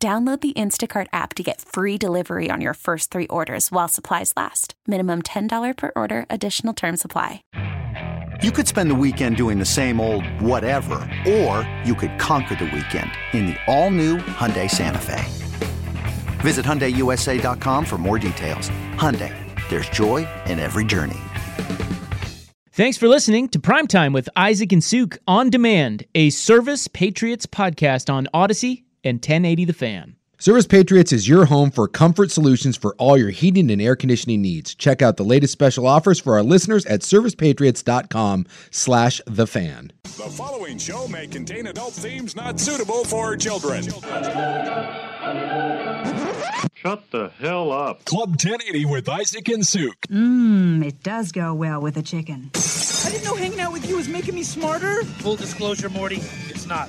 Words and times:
Download 0.00 0.40
the 0.40 0.52
Instacart 0.52 1.08
app 1.12 1.34
to 1.34 1.42
get 1.42 1.60
free 1.60 1.98
delivery 1.98 2.50
on 2.52 2.60
your 2.60 2.74
first 2.74 3.10
three 3.10 3.26
orders 3.26 3.72
while 3.72 3.88
supplies 3.88 4.32
last. 4.36 4.74
Minimum 4.86 5.22
$10 5.22 5.76
per 5.76 5.90
order, 5.96 6.24
additional 6.30 6.72
term 6.72 6.96
supply. 6.96 7.42
You 8.40 8.52
could 8.52 8.68
spend 8.68 8.92
the 8.92 8.94
weekend 8.94 9.36
doing 9.36 9.58
the 9.58 9.64
same 9.64 10.00
old 10.00 10.24
whatever, 10.40 11.00
or 11.28 11.68
you 11.84 11.96
could 11.96 12.16
conquer 12.20 12.54
the 12.54 12.66
weekend 12.66 13.10
in 13.32 13.46
the 13.46 13.56
all 13.66 13.90
new 13.90 14.18
Hyundai 14.18 14.70
Santa 14.70 15.00
Fe. 15.00 15.24
Visit 16.42 16.64
HyundaiUSA.com 16.64 17.84
for 17.84 17.98
more 17.98 18.20
details. 18.20 18.70
Hyundai, 18.94 19.34
there's 19.68 19.88
joy 19.88 20.28
in 20.46 20.60
every 20.60 20.84
journey. 20.84 21.18
Thanks 22.70 22.96
for 22.96 23.08
listening 23.08 23.48
to 23.48 23.58
Primetime 23.58 24.14
with 24.14 24.28
Isaac 24.36 24.70
and 24.70 24.84
Suk 24.84 25.18
on 25.26 25.50
demand, 25.50 26.04
a 26.14 26.30
Service 26.30 26.86
Patriots 26.86 27.46
podcast 27.46 28.08
on 28.08 28.28
Odyssey 28.32 28.84
and 29.04 29.16
1080 29.16 29.64
The 29.64 29.72
Fan. 29.72 30.16
Service 30.40 30.68
Patriots 30.68 31.12
is 31.12 31.28
your 31.28 31.46
home 31.46 31.68
for 31.68 31.88
comfort 31.88 32.30
solutions 32.30 32.76
for 32.76 32.94
all 32.96 33.18
your 33.18 33.30
heating 33.30 33.72
and 33.72 33.82
air 33.82 33.96
conditioning 33.96 34.40
needs. 34.40 34.72
Check 34.72 35.02
out 35.02 35.16
the 35.16 35.24
latest 35.24 35.52
special 35.52 35.84
offers 35.84 36.20
for 36.20 36.34
our 36.34 36.44
listeners 36.44 36.86
at 36.86 37.00
servicepatriots.com 37.00 38.46
slash 38.70 39.20
the 39.26 39.48
fan. 39.48 39.90
The 40.04 40.30
following 40.30 40.78
show 40.78 41.08
may 41.08 41.26
contain 41.26 41.66
adult 41.66 41.92
themes 41.92 42.36
not 42.36 42.60
suitable 42.60 43.02
for 43.02 43.36
children. 43.36 43.82
Shut 46.74 47.10
the 47.10 47.32
hell 47.40 47.72
up. 47.72 48.04
Club 48.04 48.28
1080 48.30 48.84
with 48.84 49.08
Isaac 49.08 49.48
and 49.48 49.66
Suk. 49.66 49.96
Mmm, 50.08 50.84
it 50.86 51.02
does 51.02 51.32
go 51.32 51.52
well 51.52 51.80
with 51.80 51.96
a 51.96 52.02
chicken. 52.02 52.52
I 52.54 53.10
didn't 53.10 53.24
know 53.24 53.34
hanging 53.34 53.58
out 53.58 53.72
with 53.72 53.88
you 53.88 53.96
was 53.96 54.08
making 54.08 54.36
me 54.36 54.44
smarter. 54.44 55.02
Full 55.02 55.34
disclosure, 55.34 55.88
Morty, 55.88 56.20
it's 56.48 56.66
not. 56.68 56.88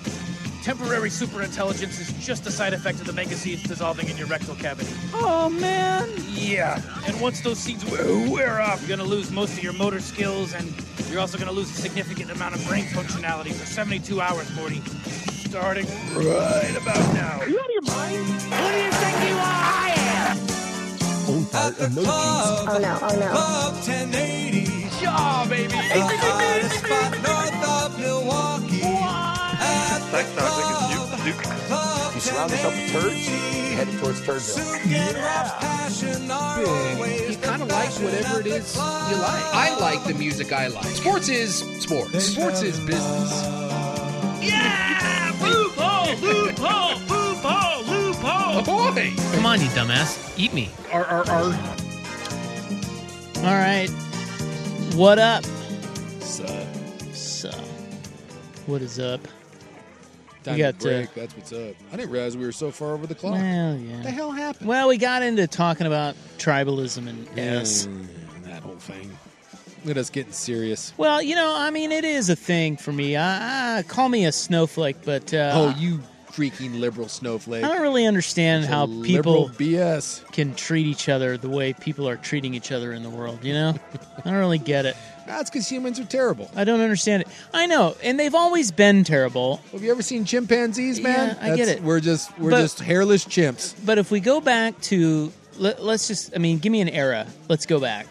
Temporary 0.70 1.10
superintelligence 1.10 2.00
is 2.00 2.14
just 2.24 2.46
a 2.46 2.52
side 2.52 2.74
effect 2.74 3.00
of 3.00 3.08
the 3.08 3.14
mega 3.14 3.34
seeds 3.34 3.64
dissolving 3.64 4.08
in 4.08 4.16
your 4.18 4.28
rectal 4.28 4.54
cavity. 4.54 4.94
Oh 5.16 5.50
man. 5.50 6.08
Yeah, 6.28 6.80
and 7.08 7.20
once 7.20 7.42
those 7.42 7.58
seeds 7.58 7.84
wear, 7.90 8.06
wear 8.30 8.62
off, 8.62 8.80
you're 8.80 8.96
gonna 8.96 9.10
lose 9.10 9.32
most 9.32 9.54
of 9.54 9.64
your 9.64 9.74
motor 9.74 10.00
skills, 10.00 10.54
and 10.54 10.72
you're 11.10 11.22
also 11.22 11.40
gonna 11.40 11.52
lose 11.52 11.72
a 11.72 11.82
significant 11.82 12.30
amount 12.30 12.54
of 12.54 12.64
brain 12.68 12.84
functionality 12.86 13.52
for 13.52 13.66
72 13.66 14.22
hours, 14.22 14.56
Morty. 14.56 14.80
Starting 15.50 15.88
right 16.14 16.78
about 16.80 17.14
now. 17.16 17.40
Are 17.40 17.50
You 17.50 17.60
out 17.60 17.66
of 17.66 17.72
your 17.72 17.82
mind? 17.82 18.28
What 18.52 18.72
do 18.72 18.78
you 18.78 18.92
think 18.92 19.28
you 19.28 19.36
are? 19.38 19.42
I 19.42 19.94
am. 19.98 20.38
Oh, 21.32 21.50
oh 22.70 22.78
no, 22.78 23.00
oh 23.02 23.20
no. 23.20 23.28
Club 23.32 23.74
1080. 23.74 24.70
Yeah, 25.02 25.48
baby. 25.50 25.74
Hottest 25.74 26.86
spot 26.86 27.12
north 27.24 27.66
of 27.66 28.00
Milwaukee. 28.00 28.59
Thanks, 30.12 30.38
Isaac 30.38 30.66
and 30.66 31.24
Duke. 31.24 31.44
Duke. 31.44 31.44
You 32.16 32.20
surround 32.22 32.52
yourself 32.52 32.74
with 32.76 32.92
turds, 32.92 33.30
you're 33.30 33.78
headed 33.78 34.00
towards 34.00 34.22
Turdville. 34.22 34.90
Yeah. 34.90 35.90
You 37.30 37.38
kind 37.38 37.62
of 37.62 37.68
like 37.70 37.90
whatever 38.02 38.40
it 38.42 38.48
is 38.48 38.76
you 38.76 38.82
like. 38.82 39.46
I 39.54 39.78
like 39.80 40.04
the 40.06 40.14
music 40.16 40.52
I 40.52 40.68
like. 40.68 40.86
Sports 40.86 41.30
is 41.30 41.60
sports. 41.82 42.24
Sports 42.24 42.62
is 42.62 42.80
business. 42.80 43.44
Yeah! 44.42 45.32
Loophole! 45.42 46.16
Loophole! 46.22 47.00
Loophole! 47.08 47.84
Loophole! 47.86 48.24
Oh, 48.24 48.64
Ahoy! 48.92 49.14
Come 49.36 49.46
on, 49.46 49.62
you 49.62 49.68
dumbass. 49.68 50.38
Eat 50.38 50.54
me. 50.54 50.70
Ar, 50.92 51.06
ar, 51.06 51.30
ar. 51.30 51.44
All 53.38 53.56
right. 53.56 53.90
What 54.96 55.20
up? 55.20 55.44
So, 56.20 56.46
So, 57.14 57.52
what 58.66 58.82
is 58.82 59.00
up? 59.00 59.22
Time 60.44 60.54
We 60.56 60.60
got, 60.60 60.80
to 60.80 60.86
break. 60.88 61.08
uh, 61.10 61.12
That's 61.16 61.36
what's 61.36 61.52
up. 61.54 61.76
I 61.92 61.96
didn't 61.98 62.12
realize 62.12 62.38
we 62.38 62.46
were 62.46 62.52
so 62.52 62.72
far 62.72 62.94
over 62.94 63.08
the 63.08 63.16
clock. 63.16 63.34
Well, 63.34 63.76
What 63.78 64.04
the 64.04 64.12
hell 64.12 64.32
happened? 64.32 64.68
Well, 64.68 64.88
we 64.88 64.98
got 64.98 65.24
into 65.24 65.48
talking 65.48 65.88
about 65.88 66.16
tribalism 66.38 67.08
and 67.08 67.28
S. 67.40 67.88
Mm, 67.88 68.08
that 68.46 68.64
whole 68.64 68.76
thing. 68.76 69.10
Look 69.86 69.92
at 69.92 69.98
us 69.98 70.10
getting 70.10 70.34
serious. 70.34 70.94
Well, 70.98 71.22
you 71.22 71.36
know, 71.36 71.54
I 71.58 71.70
mean, 71.72 71.92
it 71.92 72.04
is 72.04 72.30
a 72.30 72.36
thing 72.36 72.76
for 72.78 72.92
me. 72.92 73.16
I, 73.16 73.78
I 73.80 73.84
call 73.84 74.10
me 74.10 74.26
a 74.26 74.32
snowflake, 74.32 74.98
but 75.06 75.34
uh, 75.34 75.52
oh, 75.54 75.76
you 75.80 76.02
freaking 76.32 76.80
liberal 76.80 77.08
snowflake. 77.08 77.64
I 77.64 77.68
don't 77.70 77.82
really 77.82 78.06
understand 78.06 78.64
Bunch 78.68 78.74
how 78.74 79.04
people 79.04 79.50
BS. 79.58 80.30
can 80.34 80.54
treat 80.54 80.86
each 80.86 81.08
other 81.10 81.38
the 81.38 81.50
way 81.50 81.74
people 81.74 82.08
are 82.10 82.18
treating 82.18 82.54
each 82.54 82.72
other 82.74 82.92
in 82.94 83.04
the 83.04 83.10
world. 83.10 83.44
You 83.44 83.54
know, 83.54 83.76
I 84.18 84.22
don't 84.30 84.34
really 84.40 84.58
get 84.60 84.86
it. 84.86 84.96
That's 85.30 85.48
because 85.52 85.70
humans 85.70 86.00
are 86.00 86.06
terrible. 86.06 86.50
I 86.56 86.64
don't 86.64 86.82
understand 86.82 87.22
it. 87.22 87.28
I 87.54 87.68
know, 87.68 87.96
and 88.02 88.20
they've 88.20 88.34
always 88.34 88.72
been 88.72 89.04
terrible. 89.04 89.58
Have 89.72 89.84
you 89.84 89.92
ever 89.92 90.02
seen 90.02 90.26
chimpanzees, 90.26 91.00
man? 91.00 91.38
Yeah, 91.40 91.54
I 91.54 91.56
get 91.56 91.68
it. 91.68 91.84
We're 91.84 92.00
just 92.00 92.36
we're 92.40 92.50
But- 92.50 92.62
just 92.62 92.80
hairless 92.80 93.26
chimps. 93.26 93.76
But 93.86 94.00
if 94.00 94.10
we 94.10 94.22
go 94.22 94.42
back 94.42 94.82
to 94.82 95.32
let, 95.58 95.84
let's 95.84 96.08
just, 96.08 96.34
I 96.36 96.40
mean, 96.40 96.58
give 96.58 96.72
me 96.72 96.82
an 96.82 96.90
era. 96.90 97.28
Let's 97.48 97.68
go 97.68 97.80
back. 97.80 98.08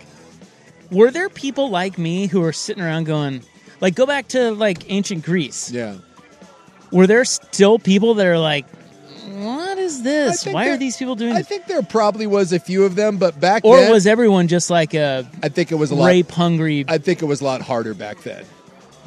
Were 0.93 1.11
there 1.11 1.29
people 1.29 1.71
like 1.71 1.99
me 1.99 2.29
who 2.29 2.43
are 2.45 2.53
sitting 2.53 2.83
around 2.85 3.05
going, 3.05 3.43
like, 3.81 3.97
go 3.97 4.07
back 4.07 4.29
to 4.29 4.53
like 4.53 4.89
ancient 4.89 5.25
Greece? 5.25 5.73
Yeah. 5.73 5.97
Were 6.93 7.09
there 7.09 7.25
still 7.25 7.81
people 7.81 8.15
that 8.15 8.27
are 8.27 8.39
like, 8.39 8.65
what 9.27 9.68
is 9.89 10.03
this? 10.03 10.47
Why 10.47 10.69
are 10.69 10.77
these 10.77 10.97
people 10.97 11.15
doing 11.17 11.35
I 11.35 11.43
think 11.43 11.67
there 11.67 11.83
probably 11.83 12.27
was 12.27 12.53
a 12.53 12.59
few 12.61 12.85
of 12.85 12.95
them, 12.95 13.17
but 13.17 13.39
back 13.41 13.63
then. 13.63 13.73
Or 13.73 13.77
then, 13.81 13.91
was 13.93 14.07
everyone 14.07 14.49
just 14.49 14.71
like 14.71 14.95
a 14.95 15.27
I 15.43 15.49
think 15.49 15.73
it 15.73 15.77
was 15.77 15.91
a 15.91 15.95
lot. 15.95 16.07
rape 16.07 16.31
hungry? 16.31 16.85
I 16.89 16.99
think 16.99 17.23
it 17.23 17.27
was 17.27 17.41
a 17.41 17.45
lot 17.45 17.61
harder 17.63 17.95
back 17.95 18.23
then. 18.23 18.45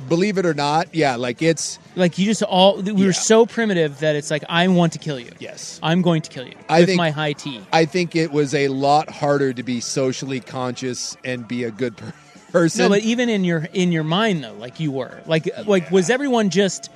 Believe 0.10 0.40
it 0.40 0.48
or 0.48 0.56
not, 0.56 0.94
yeah, 0.96 1.16
like 1.16 1.44
it's 1.44 1.78
Like 1.96 2.18
you 2.18 2.26
just 2.26 2.42
all 2.42 2.82
we 2.82 2.92
Yeah. 2.94 3.06
were 3.08 3.14
so 3.14 3.46
primitive 3.46 4.00
that 4.00 4.16
it's 4.16 4.32
like 4.32 4.44
I 4.50 4.68
want 4.68 4.94
to 4.94 5.00
kill 5.00 5.20
you. 5.20 5.30
yes. 5.40 5.80
I'm 5.84 6.02
going 6.02 6.24
to 6.24 6.30
kill 6.30 6.46
you 6.48 6.56
I 6.68 6.80
with 6.80 6.90
think- 6.90 6.98
my 6.98 7.12
high 7.12 7.34
tea. 7.34 7.62
I 7.72 7.86
think 7.86 8.16
it 8.16 8.32
was 8.32 8.56
a 8.56 8.68
lot 8.70 9.10
harder 9.12 9.54
to 9.54 9.64
be 9.64 9.80
socially 9.80 10.40
conscious 10.40 11.16
and 11.24 11.48
be 11.48 11.64
a 11.66 11.72
good 11.72 11.96
per- 11.98 12.14
person. 12.52 12.82
No, 12.84 12.90
but 12.90 13.02
even 13.04 13.30
in 13.30 13.44
your 13.44 13.68
in 13.74 13.92
your 13.92 14.04
mind 14.04 14.44
though, 14.44 14.54
like 14.54 14.80
you 14.80 14.92
were, 14.92 15.22
like 15.28 15.48
like 15.68 15.92
was 15.92 16.10
everyone 16.10 16.50
just 16.50 16.90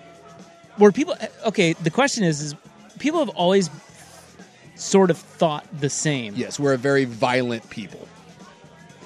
were 0.80 0.92
people? 0.92 1.16
Eh, 1.20 1.28
okay, 1.46 1.74
the 1.74 1.92
question 1.92 2.24
is, 2.24 2.42
is 2.42 2.56
people 3.00 3.20
have 3.20 3.30
always 3.30 3.70
sort 4.76 5.10
of 5.10 5.18
thought 5.18 5.66
the 5.80 5.90
same. 5.90 6.34
yes, 6.36 6.60
we're 6.60 6.74
a 6.74 6.78
very 6.78 7.06
violent 7.06 7.70
people. 7.70 8.08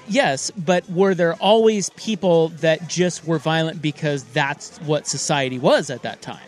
Yes, 0.07 0.49
but 0.51 0.89
were 0.89 1.13
there 1.13 1.35
always 1.35 1.91
people 1.91 2.49
that 2.49 2.87
just 2.87 3.25
were 3.25 3.37
violent 3.37 3.79
because 3.81 4.23
that's 4.25 4.79
what 4.79 5.05
society 5.05 5.59
was 5.59 5.91
at 5.91 6.01
that 6.01 6.21
time? 6.23 6.39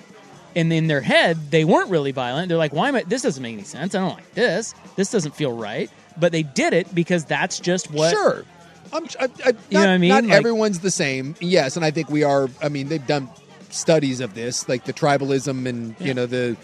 And 0.56 0.74
in 0.74 0.88
their 0.88 1.02
head, 1.02 1.52
they 1.52 1.64
weren't 1.64 1.90
really 1.92 2.12
violent. 2.12 2.50
They're 2.50 2.58
like, 2.58 2.74
"Why 2.74 2.90
am 2.90 2.96
I? 2.96 3.04
This 3.04 3.22
doesn't 3.22 3.42
make 3.42 3.54
any 3.54 3.64
sense. 3.64 3.94
I 3.96 4.00
don't 4.00 4.16
like 4.16 4.34
this. 4.34 4.74
This 4.96 5.12
doesn't 5.12 5.36
feel 5.36 5.54
right." 5.56 5.90
But 6.20 6.32
they 6.34 6.44
did 6.44 6.74
it 6.74 6.94
because 6.94 7.24
that's 7.24 7.60
just 7.60 7.90
what. 7.92 8.10
Sure. 8.12 8.44
I'm, 8.92 9.06
I, 9.20 9.24
I, 9.24 9.28
not, 9.28 9.38
You 9.40 9.54
know 9.72 9.80
what 9.80 9.90
I 9.90 9.98
mean? 10.00 10.10
Not 10.10 10.24
Like- 10.26 10.34
everyone's 10.34 10.80
the 10.80 10.92
same. 10.92 11.36
Yes, 11.40 11.78
and 11.78 11.86
I 11.86 11.92
think 11.92 12.10
we 12.10 12.24
are. 12.24 12.50
I 12.62 12.68
mean, 12.68 12.90
they've 12.90 13.06
done 13.08 13.30
studies 13.70 14.20
of 14.20 14.34
this, 14.34 14.68
like 14.68 14.84
the 14.84 14.92
tribalism 14.92 15.68
and 15.68 15.96
Yeah. 16.00 16.08
you 16.08 16.14
know 16.16 16.26
the. 16.26 16.58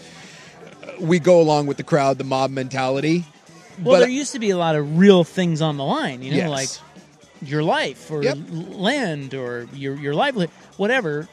We 1.00 1.18
go 1.18 1.40
along 1.40 1.66
with 1.66 1.76
the 1.76 1.82
crowd, 1.82 2.18
the 2.18 2.24
mob 2.24 2.50
mentality. 2.50 3.24
Well, 3.82 3.94
but 3.94 4.00
there 4.00 4.08
used 4.08 4.32
to 4.32 4.38
be 4.40 4.50
a 4.50 4.56
lot 4.56 4.74
of 4.74 4.98
real 4.98 5.22
things 5.24 5.62
on 5.62 5.76
the 5.76 5.84
line. 5.84 6.22
You 6.22 6.30
know, 6.32 6.36
Yes. 6.38 6.50
like 6.50 6.68
your 7.50 7.62
life 7.62 8.10
or 8.10 8.22
Yep. 8.24 8.38
land 8.50 9.34
or 9.34 9.68
your 9.72 9.96
your 9.96 10.14
livelihood, 10.14 10.50
whatever. 10.76 11.28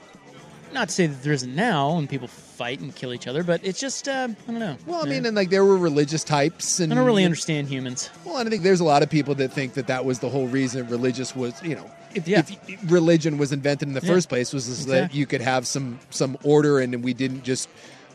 Not 0.73 0.89
to 0.89 0.93
say 0.93 1.07
that 1.07 1.23
there 1.23 1.33
isn't 1.33 1.55
now 1.55 1.97
and 1.97 2.09
people 2.09 2.27
fight 2.27 2.79
and 2.81 2.93
kill 2.93 3.13
each 3.13 3.27
other, 3.27 3.43
but 3.43 3.61
it's 3.63 3.79
just 3.79 4.07
uh, 4.07 4.27
I 4.47 4.51
don't 4.51 4.59
know. 4.59 4.75
well, 4.85 5.01
I 5.01 5.03
Yeah. 5.05 5.13
mean, 5.13 5.25
and 5.25 5.35
like 5.35 5.49
there 5.49 5.63
were 5.65 5.77
religious 5.77 6.23
types, 6.23 6.79
and 6.79 6.91
I 6.91 6.95
don't 6.95 7.05
really 7.05 7.23
understand 7.25 7.67
humans. 7.69 8.09
Well, 8.25 8.37
and 8.37 8.47
I 8.47 8.49
think 8.51 8.63
there's 8.63 8.81
a 8.81 8.85
lot 8.85 9.01
of 9.01 9.09
people 9.09 9.35
that 9.35 9.51
think 9.53 9.73
that 9.75 9.87
that 9.87 10.05
was 10.05 10.19
the 10.19 10.29
whole 10.29 10.47
reason 10.47 10.87
religious 10.87 11.35
was, 11.35 11.53
you 11.63 11.75
know, 11.75 11.89
if, 12.13 12.27
Yeah. 12.27 12.39
if 12.39 12.91
religion 12.91 13.37
was 13.37 13.51
invented 13.51 13.87
in 13.87 13.93
the 13.93 14.01
Yeah. 14.01 14.11
first 14.13 14.29
place 14.29 14.53
was 14.53 14.67
is 14.67 14.85
that 14.87 15.13
you 15.15 15.25
could 15.25 15.41
have 15.41 15.65
some 15.65 15.99
some 16.11 16.37
order 16.43 16.79
and 16.79 17.03
we 17.03 17.13
didn't 17.13 17.43
just 17.43 17.67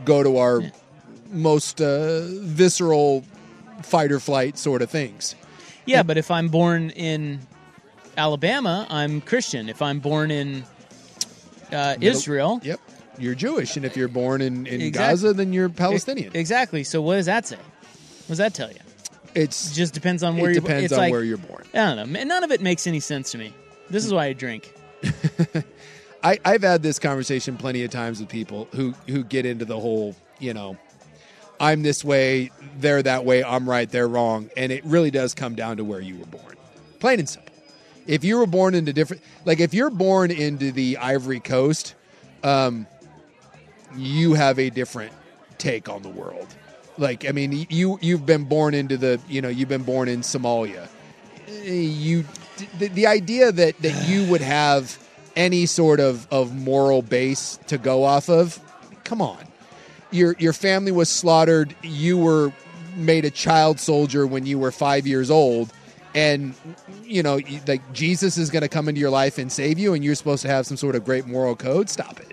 go 0.05 0.23
to 0.23 0.37
our 0.39 0.63
most 1.31 1.81
uh, 1.81 2.21
visceral 2.27 3.25
fight 3.83 4.13
or 4.13 4.21
flight 4.21 4.59
sort 4.59 4.83
of 4.83 4.91
things. 4.91 5.35
Yeah, 5.87 6.03
but 6.03 6.19
if 6.19 6.31
I'm 6.31 6.49
born 6.49 6.91
in 6.91 7.41
Alabama, 8.17 8.87
I'm 8.91 9.21
Christian. 9.21 9.69
If 9.69 9.81
I'm 9.83 9.99
born 10.01 10.31
in 10.31 10.65
uh, 11.73 11.97
Middle- 11.99 12.09
Israel, 12.09 12.61
Yep. 12.63 12.81
You're 13.19 13.35
Jewish, 13.35 13.77
and 13.77 13.85
if 13.85 13.99
you're 13.99 14.09
born 14.09 14.41
in, 14.41 14.67
in 14.67 14.93
Gaza, 14.93 15.35
then 15.35 15.53
you're 15.53 15.69
Palestinian. 15.69 16.31
exactly. 16.35 16.85
So 16.85 17.03
what 17.03 17.17
does 17.17 17.27
that 17.27 17.47
say? 17.47 17.57
What 17.57 18.29
does 18.29 18.39
that 18.39 18.55
tell 18.55 18.71
you? 18.71 18.79
It's 19.35 19.73
It 19.73 19.75
just 19.75 19.93
depends 19.93 20.23
on 20.23 20.39
it 20.39 20.41
where 20.43 20.51
you're 20.53 20.61
depends 20.63 20.85
it's 20.85 20.93
on 20.95 20.99
like- 21.01 21.13
where 21.13 21.23
you're 21.23 21.37
born. 21.37 21.65
I 21.75 21.95
don't 21.95 22.13
know. 22.13 22.25
None 22.25 22.45
of 22.45 22.51
it 22.51 22.63
makes 22.63 22.87
any 22.87 22.99
sense 23.01 23.33
to 23.33 23.39
me. 23.39 23.53
This 23.91 24.07
is 24.07 24.13
why 24.15 24.27
I 24.27 24.33
drink. 24.33 24.73
I, 26.23 26.39
I've 26.45 26.63
had 26.63 26.83
this 26.83 26.99
conversation 26.99 27.57
plenty 27.57 27.83
of 27.85 27.91
times 27.91 28.21
with 28.21 28.29
people 28.29 28.69
who 28.75 28.95
who 29.07 29.25
get 29.25 29.45
into 29.47 29.65
the 29.65 29.79
whole, 29.79 30.15
you 30.39 30.53
know, 30.55 30.77
I'm 31.61 31.83
this 31.83 32.03
way, 32.03 32.51
they're 32.79 33.03
that 33.03 33.27
way, 33.27 33.45
I'm 33.45 33.69
right, 33.69 33.89
they're 33.89 34.09
wrong, 34.09 34.51
and 34.57 34.73
it 34.73 34.83
really 34.85 35.11
does 35.11 35.35
come 35.35 35.55
down 35.55 35.77
to 35.77 35.85
where 35.85 36.01
you 36.01 36.19
were 36.19 36.27
born, 36.27 36.57
plain 36.99 37.19
and 37.19 37.29
simple. 37.29 37.55
If 38.07 38.25
you 38.25 38.39
were 38.39 38.47
born 38.47 38.75
into 38.75 38.95
different, 38.95 39.23
like 39.45 39.61
if 39.61 39.75
you're 39.75 39.91
born 39.91 40.31
into 40.31 40.73
the 40.73 40.97
Ivory 40.97 41.39
Coast, 41.39 41.95
um, 42.43 42.87
you 43.95 44.33
have 44.33 44.59
a 44.59 44.71
different 44.71 45.13
take 45.59 45.89
on 45.89 46.03
the 46.03 46.09
world. 46.09 46.49
Like, 46.97 47.29
I 47.29 47.33
mean, 47.33 47.67
you 47.69 47.99
you've 48.01 48.27
been 48.27 48.45
born 48.45 48.75
into 48.75 48.97
the, 48.97 49.21
you 49.29 49.43
know, 49.43 49.49
you've 49.49 49.69
been 49.69 49.85
born 49.85 50.09
in 50.09 50.21
Somalia. 50.23 50.89
You, 51.63 52.25
the, 52.79 52.89
the 52.89 53.07
idea 53.07 53.53
that 53.53 53.79
that 53.79 54.09
you 54.09 54.25
would 54.31 54.41
have 54.41 54.99
any 55.37 55.67
sort 55.67 56.01
of 56.01 56.27
of 56.33 56.55
moral 56.55 57.03
base 57.03 57.59
to 57.69 57.79
go 57.79 58.05
off 58.05 58.29
of, 58.29 58.59
come 59.05 59.23
on. 59.23 59.39
Your 60.11 60.35
your 60.39 60.53
family 60.53 60.93
was 60.93 61.09
slaughtered. 61.09 61.75
You 61.83 62.19
were 62.19 62.53
made 62.97 63.25
a 63.25 63.31
child 63.31 63.79
soldier 63.81 64.27
when 64.27 64.47
you 64.47 64.59
were 64.59 64.73
five 64.73 65.07
years 65.07 65.31
old, 65.31 65.73
and 66.15 66.55
you 67.05 67.23
know, 67.23 67.41
like 67.67 67.93
Jesus 67.93 68.37
is 68.37 68.51
going 68.51 68.63
to 68.63 68.69
come 68.69 68.89
into 68.89 69.01
your 69.01 69.11
life 69.11 69.39
and 69.39 69.51
save 69.51 69.79
you, 69.79 69.95
and 69.95 70.05
you're 70.05 70.15
supposed 70.17 70.43
to 70.43 70.49
have 70.49 70.67
some 70.67 70.77
sort 70.77 70.95
of 70.97 71.05
great 71.05 71.27
moral 71.27 71.55
code. 71.57 71.89
Stop 71.89 72.21
it. 72.21 72.33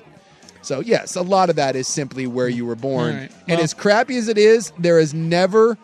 So 0.61 0.79
yes, 0.81 1.15
a 1.15 1.21
lot 1.21 1.49
of 1.49 1.55
that 1.57 1.75
is 1.75 1.87
simply 1.87 2.27
where 2.27 2.49
you 2.49 2.65
were 2.65 2.75
born. 2.75 3.15
Right. 3.15 3.31
and 3.47 3.57
Well- 3.57 3.61
as 3.61 3.73
crappy 3.73 4.17
as 4.17 4.27
it 4.27 4.37
is, 4.37 4.73
there 4.79 4.99
has 4.99 5.13
never, 5.13 5.77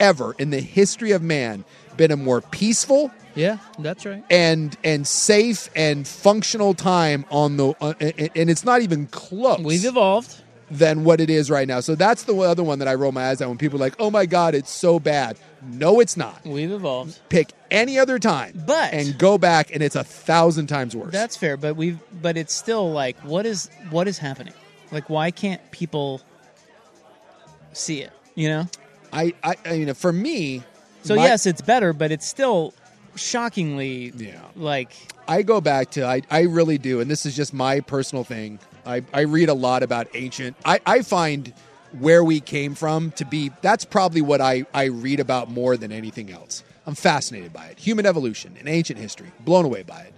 ever 0.00 0.34
in 0.38 0.50
the 0.50 0.60
history 0.60 1.12
of 1.12 1.22
man 1.22 1.64
been 1.96 2.10
a 2.10 2.16
more 2.16 2.40
peaceful 2.42 3.10
Yeah, 3.34 3.58
that's 3.78 4.04
right. 4.06 4.22
and 4.30 4.76
and 4.84 5.06
safe 5.06 5.68
and 5.74 6.06
functional 6.06 6.74
time 6.74 7.24
on 7.30 7.56
the 7.56 7.74
uh, 7.80 7.94
and 8.00 8.30
and 8.36 8.50
it's 8.50 8.64
not 8.64 8.82
even 8.82 9.06
close. 9.06 9.60
We've 9.60 9.84
evolved. 9.84 10.42
Than 10.70 11.04
what 11.04 11.20
it 11.20 11.30
is 11.30 11.50
right 11.50 11.66
now. 11.66 11.80
So 11.80 11.94
that's 11.94 12.24
the 12.24 12.34
other 12.36 12.62
one 12.62 12.78
that 12.80 12.88
I 12.88 12.94
roll 12.94 13.12
my 13.12 13.28
eyes 13.28 13.40
at 13.40 13.48
when 13.48 13.58
people 13.58 13.78
are 13.78 13.84
like, 13.86 13.94
"Oh 13.98 14.10
my 14.10 14.26
god, 14.26 14.54
it's 14.54 14.70
so 14.70 14.98
bad." 15.00 15.38
No, 15.62 15.98
it's 16.00 16.16
not. 16.16 16.44
We've 16.44 16.70
evolved. 16.70 17.18
Pick 17.30 17.50
any 17.70 17.98
other 17.98 18.18
time, 18.18 18.62
But- 18.66 18.92
and 18.92 19.18
go 19.18 19.38
back, 19.38 19.74
and 19.74 19.82
it's 19.82 19.96
a 19.96 20.04
thousand 20.04 20.66
times 20.68 20.94
worse. 20.94 21.12
That's 21.12 21.36
fair, 21.36 21.56
but 21.56 21.74
we've 21.76 21.98
but 22.22 22.36
it's 22.36 22.54
still 22.54 22.90
like 22.92 23.18
what 23.20 23.46
is 23.46 23.70
what 23.90 24.06
is 24.08 24.18
happening? 24.18 24.54
Like 24.92 25.08
why 25.10 25.30
can't 25.30 25.60
people 25.70 26.20
see 27.72 28.00
it? 28.02 28.12
You 28.34 28.48
know? 28.48 28.68
I, 29.12 29.34
I, 29.42 29.56
I 29.64 29.78
mean, 29.78 29.94
for 29.94 30.12
me, 30.12 30.62
So 31.02 31.16
my- 31.16 31.24
yes, 31.24 31.46
it's 31.46 31.60
better, 31.62 31.92
but 31.92 32.12
it's 32.12 32.26
still 32.26 32.74
shockingly 33.14 34.12
Yeah. 34.16 34.40
like 34.54 34.92
I 35.26 35.42
go 35.42 35.60
back 35.60 35.90
to 35.92 36.04
I, 36.06 36.22
I 36.30 36.42
really 36.42 36.78
do, 36.78 37.00
and 37.00 37.10
this 37.10 37.26
is 37.26 37.34
just 37.34 37.52
my 37.52 37.80
personal 37.80 38.22
thing. 38.24 38.58
I, 38.88 39.02
I 39.12 39.20
read 39.20 39.50
a 39.50 39.54
lot 39.54 39.82
about 39.82 40.08
ancient. 40.14 40.56
I, 40.64 40.80
I 40.86 41.02
find 41.02 41.52
where 41.98 42.24
we 42.24 42.40
came 42.40 42.74
from 42.74 43.12
to 43.12 43.24
be 43.24 43.50
that's 43.62 43.84
probably 43.84 44.22
what 44.22 44.40
I, 44.40 44.64
I 44.74 44.84
read 44.84 45.20
about 45.20 45.50
more 45.50 45.76
than 45.76 45.92
anything 45.92 46.30
else. 46.30 46.64
I'm 46.86 46.94
fascinated 46.94 47.52
by 47.52 47.66
it. 47.66 47.78
Human 47.78 48.06
evolution 48.06 48.56
and 48.58 48.68
ancient 48.68 48.98
history, 48.98 49.30
blown 49.40 49.66
away 49.66 49.82
by 49.82 50.00
it. 50.00 50.14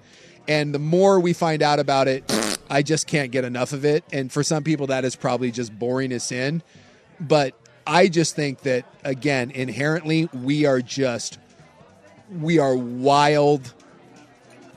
And 0.46 0.72
the 0.72 0.78
more 0.78 1.18
we 1.18 1.32
find 1.32 1.62
out 1.62 1.80
about 1.80 2.06
it, 2.06 2.24
I 2.70 2.82
just 2.82 3.08
can't 3.08 3.32
get 3.32 3.44
enough 3.44 3.72
of 3.72 3.84
it. 3.84 4.04
And 4.12 4.30
for 4.30 4.44
some 4.44 4.62
people, 4.62 4.86
that 4.86 5.04
is 5.04 5.16
probably 5.16 5.50
just 5.50 5.76
boring 5.76 6.12
as 6.12 6.22
sin. 6.22 6.62
But 7.18 7.54
I 7.86 8.06
just 8.08 8.36
think 8.36 8.60
that, 8.60 8.84
again, 9.04 9.50
inherently, 9.50 10.28
we 10.32 10.64
are 10.64 10.80
just, 10.80 11.38
we 12.32 12.60
are 12.60 12.76
wild, 12.76 13.74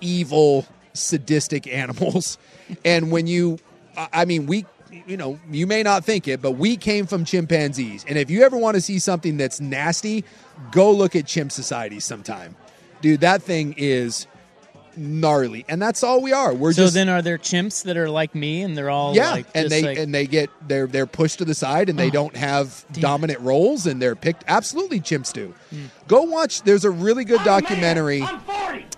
evil, 0.01 0.65
sadistic 0.93 1.67
animals. 1.71 2.39
And 2.83 3.11
when 3.11 3.27
you, 3.27 3.59
I 3.97 4.07
I 4.13 4.25
mean, 4.25 4.45
we, 4.45 4.65
you 5.07 5.17
know, 5.17 5.39
you 5.49 5.67
may 5.67 5.83
not 5.83 6.05
think 6.05 6.27
it, 6.27 6.41
but 6.41 6.51
we 6.51 6.77
came 6.77 7.05
from 7.05 7.25
chimpanzees. 7.25 8.05
And 8.07 8.17
if 8.17 8.29
you 8.29 8.43
ever 8.43 8.57
want 8.57 8.75
to 8.75 8.81
see 8.81 8.99
something 8.99 9.37
that's 9.37 9.59
nasty, 9.59 10.23
go 10.71 10.91
look 10.91 11.15
at 11.15 11.25
chimp 11.25 11.51
society 11.51 11.99
sometime. 11.99 12.55
Dude, 13.01 13.21
that 13.21 13.41
thing 13.41 13.73
is 13.77 14.27
gnarly. 14.95 15.65
And 15.67 15.81
that's 15.81 16.03
all 16.03 16.21
we 16.21 16.31
are. 16.33 16.53
We're 16.53 16.73
so 16.73 16.83
just 16.83 16.93
then 16.93 17.09
are 17.09 17.21
there 17.21 17.37
chimps 17.39 17.83
that 17.85 17.97
are 17.97 18.09
like 18.09 18.35
me 18.35 18.61
and 18.61 18.77
they're 18.77 18.91
all 18.91 19.15
yeah, 19.15 19.31
like 19.31 19.47
and 19.55 19.69
they 19.69 19.81
like, 19.81 19.97
and 19.97 20.13
they 20.13 20.27
get 20.27 20.49
they're 20.67 20.85
they're 20.87 21.07
pushed 21.07 21.39
to 21.39 21.45
the 21.45 21.55
side 21.55 21.89
and 21.89 21.97
they 21.97 22.07
Oh, 22.07 22.11
don't 22.11 22.35
have 22.37 22.85
damn 22.91 23.01
dominant 23.01 23.39
roles 23.39 23.87
and 23.87 23.99
they're 24.01 24.15
picked. 24.15 24.43
Absolutely, 24.47 24.99
chimps 25.01 25.33
do. 25.33 25.53
Hmm. 25.71 25.85
Go 26.07 26.21
watch. 26.23 26.61
There's 26.61 26.85
a 26.85 26.91
really 26.91 27.25
good 27.25 27.43
documentary 27.43 28.23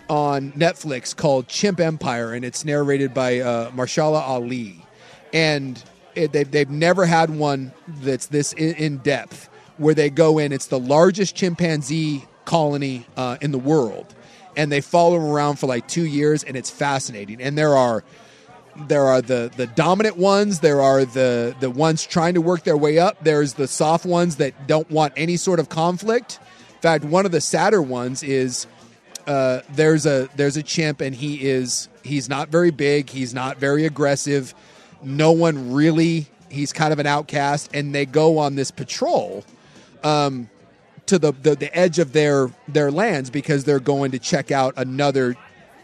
on 0.09 0.51
Netflix 0.51 1.15
called 1.15 1.47
Chimp 1.47 1.79
Empire, 1.79 2.33
and 2.33 2.45
it's 2.45 2.63
narrated 2.65 3.13
by 3.13 3.39
uh, 3.39 3.71
Mahershala 3.71 4.21
Ali, 4.21 4.84
and 5.35 5.83
it, 6.15 6.31
they've 6.31 6.49
they've 6.49 6.69
never 6.69 7.05
had 7.05 7.29
one 7.29 7.73
that's 7.87 8.27
this 8.27 8.53
in, 8.53 8.73
in 8.75 8.97
depth 8.97 9.49
where 9.77 9.93
they 9.93 10.09
go 10.09 10.39
in. 10.39 10.51
It's 10.51 10.67
the 10.67 10.79
largest 10.79 11.35
chimpanzee 11.35 12.23
colony 12.45 13.05
uh, 13.17 13.37
in 13.41 13.51
the 13.51 13.59
world, 13.59 14.15
and 14.55 14.71
they 14.71 14.81
follow 14.81 15.19
them 15.19 15.29
around 15.29 15.57
for 15.57 15.67
like 15.67 15.87
two 15.87 16.05
years, 16.05 16.43
and 16.43 16.55
it's 16.55 16.69
fascinating. 16.69 17.41
And 17.41 17.57
there 17.57 17.75
are 17.75 18.03
there 18.87 19.03
are 19.03 19.21
the 19.21 19.51
the 19.55 19.67
dominant 19.67 20.17
ones. 20.17 20.61
There 20.61 20.81
are 20.81 21.03
the 21.03 21.53
the 21.59 21.69
ones 21.69 22.05
trying 22.05 22.35
to 22.35 22.41
work 22.41 22.63
their 22.63 22.77
way 22.77 22.97
up. 22.97 23.21
There's 23.23 23.53
the 23.53 23.67
soft 23.67 24.05
ones 24.05 24.37
that 24.37 24.67
don't 24.67 24.89
want 24.89 25.13
any 25.17 25.35
sort 25.35 25.59
of 25.59 25.67
conflict. 25.67 26.39
In 26.69 26.81
fact 26.81 27.03
one 27.03 27.25
of 27.25 27.33
the 27.33 27.41
sadder 27.41 27.81
ones 27.81 28.23
is 28.23 28.67
uh, 29.27 29.61
there's 29.71 30.05
a 30.05 30.29
there's 30.37 30.55
a 30.55 30.63
chimp 30.63 31.01
and 31.01 31.13
he 31.13 31.45
is 31.45 31.89
he's 32.03 32.29
not 32.29 32.47
very 32.49 32.71
big. 32.71 33.09
He's 33.09 33.33
not 33.33 33.57
very 33.57 33.85
aggressive 33.85 34.53
no 35.05 35.31
one 35.31 35.71
really 35.71 36.27
he's 36.49 36.71
kind 36.73 36.93
of 36.93 36.99
an 36.99 37.07
outcast 37.07 37.69
and 37.73 37.93
they 37.93 38.05
go 38.05 38.37
on 38.37 38.55
this 38.55 38.71
patrol 38.71 39.43
um, 40.03 40.49
to 41.05 41.19
the, 41.19 41.31
the 41.31 41.55
the 41.55 41.75
edge 41.77 41.99
of 41.99 42.13
their 42.13 42.51
their 42.67 42.91
lands 42.91 43.29
because 43.29 43.63
they're 43.63 43.79
going 43.79 44.11
to 44.11 44.19
check 44.19 44.51
out 44.51 44.73
another 44.77 45.35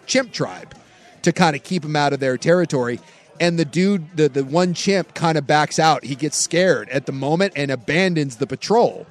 chimp 0.06 0.32
tribe 0.32 0.76
to 1.22 1.32
kind 1.32 1.56
of 1.56 1.64
keep 1.64 1.84
them 1.84 1.96
out 1.96 2.14
of 2.14 2.20
their 2.20 2.38
territory. 2.38 3.00
And 3.40 3.58
the 3.58 3.66
dude, 3.66 4.16
the, 4.16 4.30
the 4.30 4.44
one 4.44 4.74
chimp, 4.74 5.14
kind 5.14 5.38
of 5.38 5.48
backs 5.48 5.80
out. 5.80 6.04
He 6.04 6.16
gets 6.16 6.38
scared 6.38 6.90
at 6.90 7.06
the 7.06 7.12
moment 7.12 7.54
and 7.56 7.72
abandons 7.72 8.38
the 8.38 8.48
patrol. 8.48 9.08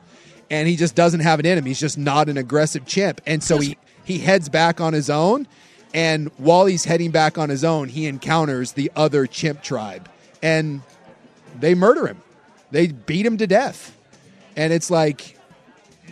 And 0.50 0.68
he 0.68 0.76
just 0.76 0.94
doesn't 0.94 1.20
have 1.20 1.40
an 1.40 1.46
enemy. 1.46 1.70
He's 1.70 1.80
just 1.80 1.98
not 1.98 2.28
an 2.28 2.36
aggressive 2.36 2.86
chimp. 2.86 3.20
And 3.26 3.42
so 3.42 3.58
he, 3.58 3.76
he 4.04 4.18
heads 4.18 4.48
back 4.48 4.80
on 4.80 4.92
his 4.92 5.08
own. 5.10 5.46
And 5.92 6.30
while 6.36 6.66
he's 6.66 6.84
heading 6.84 7.10
back 7.10 7.36
on 7.38 7.48
his 7.48 7.64
own, 7.64 7.88
he 7.88 8.06
encounters 8.06 8.72
the 8.72 8.92
other 8.94 9.26
chimp 9.26 9.62
tribe. 9.62 10.08
And 10.42 10.82
they 11.58 11.74
murder 11.74 12.06
him. 12.06 12.22
They 12.70 12.88
beat 12.88 13.26
him 13.26 13.38
to 13.38 13.46
death. 13.46 13.96
And 14.56 14.72
it's 14.72 14.90
like, 14.90 15.36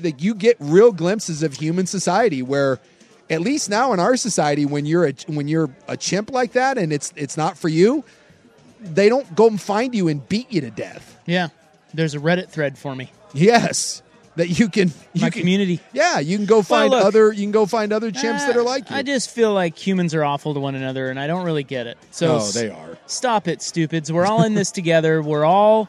like 0.02 0.22
you 0.22 0.34
get 0.34 0.56
real 0.58 0.92
glimpses 0.92 1.42
of 1.42 1.54
human 1.54 1.86
society 1.86 2.42
where 2.42 2.78
at 3.30 3.40
least 3.40 3.68
now 3.68 3.92
in 3.92 4.00
our 4.00 4.16
society 4.16 4.64
when 4.64 4.86
you're 4.86 5.06
a 5.06 5.12
when 5.26 5.48
you're 5.48 5.70
a 5.86 5.96
chimp 5.96 6.30
like 6.30 6.52
that 6.52 6.78
and 6.78 6.92
it's 6.92 7.12
it's 7.16 7.36
not 7.36 7.58
for 7.58 7.68
you 7.68 8.04
they 8.80 9.08
don't 9.08 9.34
go 9.34 9.48
and 9.48 9.60
find 9.60 9.94
you 9.94 10.08
and 10.08 10.26
beat 10.28 10.50
you 10.52 10.60
to 10.60 10.70
death 10.70 11.16
yeah. 11.26 11.48
There's 11.92 12.14
a 12.14 12.18
Reddit 12.18 12.48
thread 12.48 12.78
for 12.78 12.94
me. 12.94 13.10
yes 13.34 14.02
that 14.38 14.48
you 14.58 14.68
can 14.68 14.88
you 15.12 15.20
My 15.22 15.30
can, 15.30 15.40
community. 15.42 15.78
yeah 15.92 16.18
you 16.18 16.36
can 16.36 16.46
go 16.46 16.62
find 16.62 16.90
look. 16.90 17.04
other 17.04 17.30
you 17.32 17.42
can 17.42 17.52
go 17.52 17.66
find 17.66 17.92
other 17.92 18.10
chimps 18.10 18.46
that 18.46 18.56
Uh, 18.56 18.60
are 18.60 18.62
like 18.62 18.88
you 18.90 18.96
I 18.96 19.02
just 19.02 19.30
feel 19.30 19.52
like 19.52 19.76
humans 19.76 20.14
are 20.14 20.24
awful 20.24 20.54
to 20.54 20.60
one 20.60 20.74
another, 20.74 21.10
and 21.10 21.20
I 21.20 21.26
don't 21.26 21.44
really 21.44 21.62
get 21.64 21.86
it. 21.86 21.98
So 22.10 22.34
Oh, 22.34 22.36
s- 22.38 22.54
they 22.54 22.70
are. 22.70 22.96
Stop 23.06 23.46
it, 23.48 23.60
stupids. 23.62 24.10
We're 24.12 24.26
all 24.26 24.42
in 24.44 24.54
this 24.54 24.70
together. 24.80 25.22
We're 25.22 25.44
all 25.44 25.88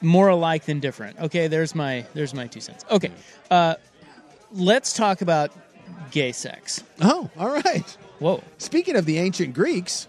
more 0.00 0.28
alike 0.28 0.64
than 0.64 0.78
different. 0.80 1.18
Okay, 1.18 1.48
there's 1.48 1.74
my 1.74 2.04
there's 2.14 2.32
my 2.32 2.46
two 2.46 2.60
cents. 2.60 2.84
Okay, 2.90 3.10
uh, 3.50 3.74
let's 4.52 4.92
talk 4.92 5.20
about 5.22 5.50
gay 6.10 6.32
sex. 6.32 6.82
oh 7.02 7.28
all 7.38 7.50
right 7.50 7.96
Whoa. 8.18 8.42
speaking 8.58 8.96
of 8.96 9.04
the 9.04 9.18
ancient 9.18 9.52
greeks 9.54 10.08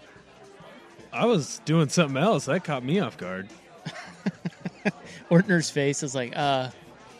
I 1.12 1.26
was 1.26 1.60
doing 1.64 1.88
something 1.88 2.16
else. 2.16 2.44
That 2.44 2.62
caught 2.64 2.84
me 2.84 3.00
off 3.00 3.16
guard. 3.16 3.48
Ortner's 5.30 5.70
face 5.70 6.02
is 6.02 6.14
like, 6.14 6.32
uh, 6.36 6.70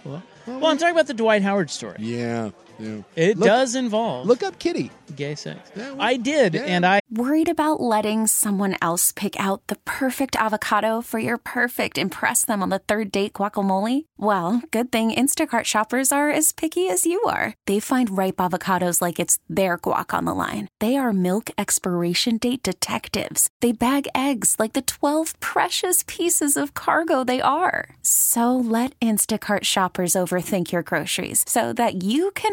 well, 0.04 0.22
well, 0.58 0.66
I'm 0.66 0.78
talking 0.78 0.94
about 0.94 1.06
the 1.06 1.14
Dwight 1.14 1.42
Howard 1.42 1.70
story. 1.70 1.96
yeah 2.00 2.50
yeah 2.80 3.02
It 3.16 3.38
Look- 3.38 3.46
does 3.46 3.74
involve 3.74 4.26
look 4.26 4.42
up 4.42 4.58
kitty 4.58 4.90
gay 5.16 5.34
sex. 5.34 5.70
Yeah, 5.74 5.90
well, 5.90 6.02
I 6.02 6.16
did, 6.16 6.54
yeah. 6.54 6.62
and 6.62 6.86
I 6.86 7.00
Worried 7.10 7.48
about 7.48 7.80
letting 7.80 8.28
someone 8.28 8.76
else 8.80 9.10
pick 9.10 9.34
out 9.40 9.66
the 9.66 9.74
perfect 9.84 10.36
avocado 10.36 11.00
for 11.00 11.18
your 11.18 11.36
perfect 11.38 11.98
impress 11.98 12.44
them 12.44 12.62
on 12.62 12.68
the 12.68 12.78
third 12.78 13.10
date 13.10 13.32
guacamole? 13.32 14.04
Well, 14.16 14.62
good 14.70 14.92
thing 14.92 15.10
Instacart 15.12 15.64
shoppers 15.64 16.12
are 16.12 16.30
as 16.30 16.52
picky 16.52 16.88
as 16.88 17.06
you 17.06 17.20
are. 17.24 17.54
They 17.66 17.80
find 17.80 18.16
ripe 18.16 18.36
avocados 18.36 19.00
like 19.00 19.18
it's 19.18 19.40
their 19.48 19.78
guac 19.78 20.14
on 20.14 20.26
the 20.26 20.34
line. 20.34 20.68
They 20.78 20.96
are 20.96 21.12
milk 21.12 21.50
expiration 21.58 22.38
date 22.38 22.62
detectives. 22.62 23.48
They 23.60 23.72
bag 23.72 24.06
eggs 24.14 24.54
like 24.60 24.74
the 24.74 24.82
12 24.82 25.40
precious 25.40 26.04
pieces 26.06 26.56
of 26.56 26.74
cargo 26.74 27.24
they 27.24 27.40
are. 27.40 27.96
So 28.02 28.56
let 28.56 28.98
Instacart 29.00 29.64
shoppers 29.64 30.12
overthink 30.12 30.70
your 30.70 30.82
groceries 30.84 31.42
so 31.48 31.72
that 31.72 32.04
you 32.04 32.30
can 32.36 32.52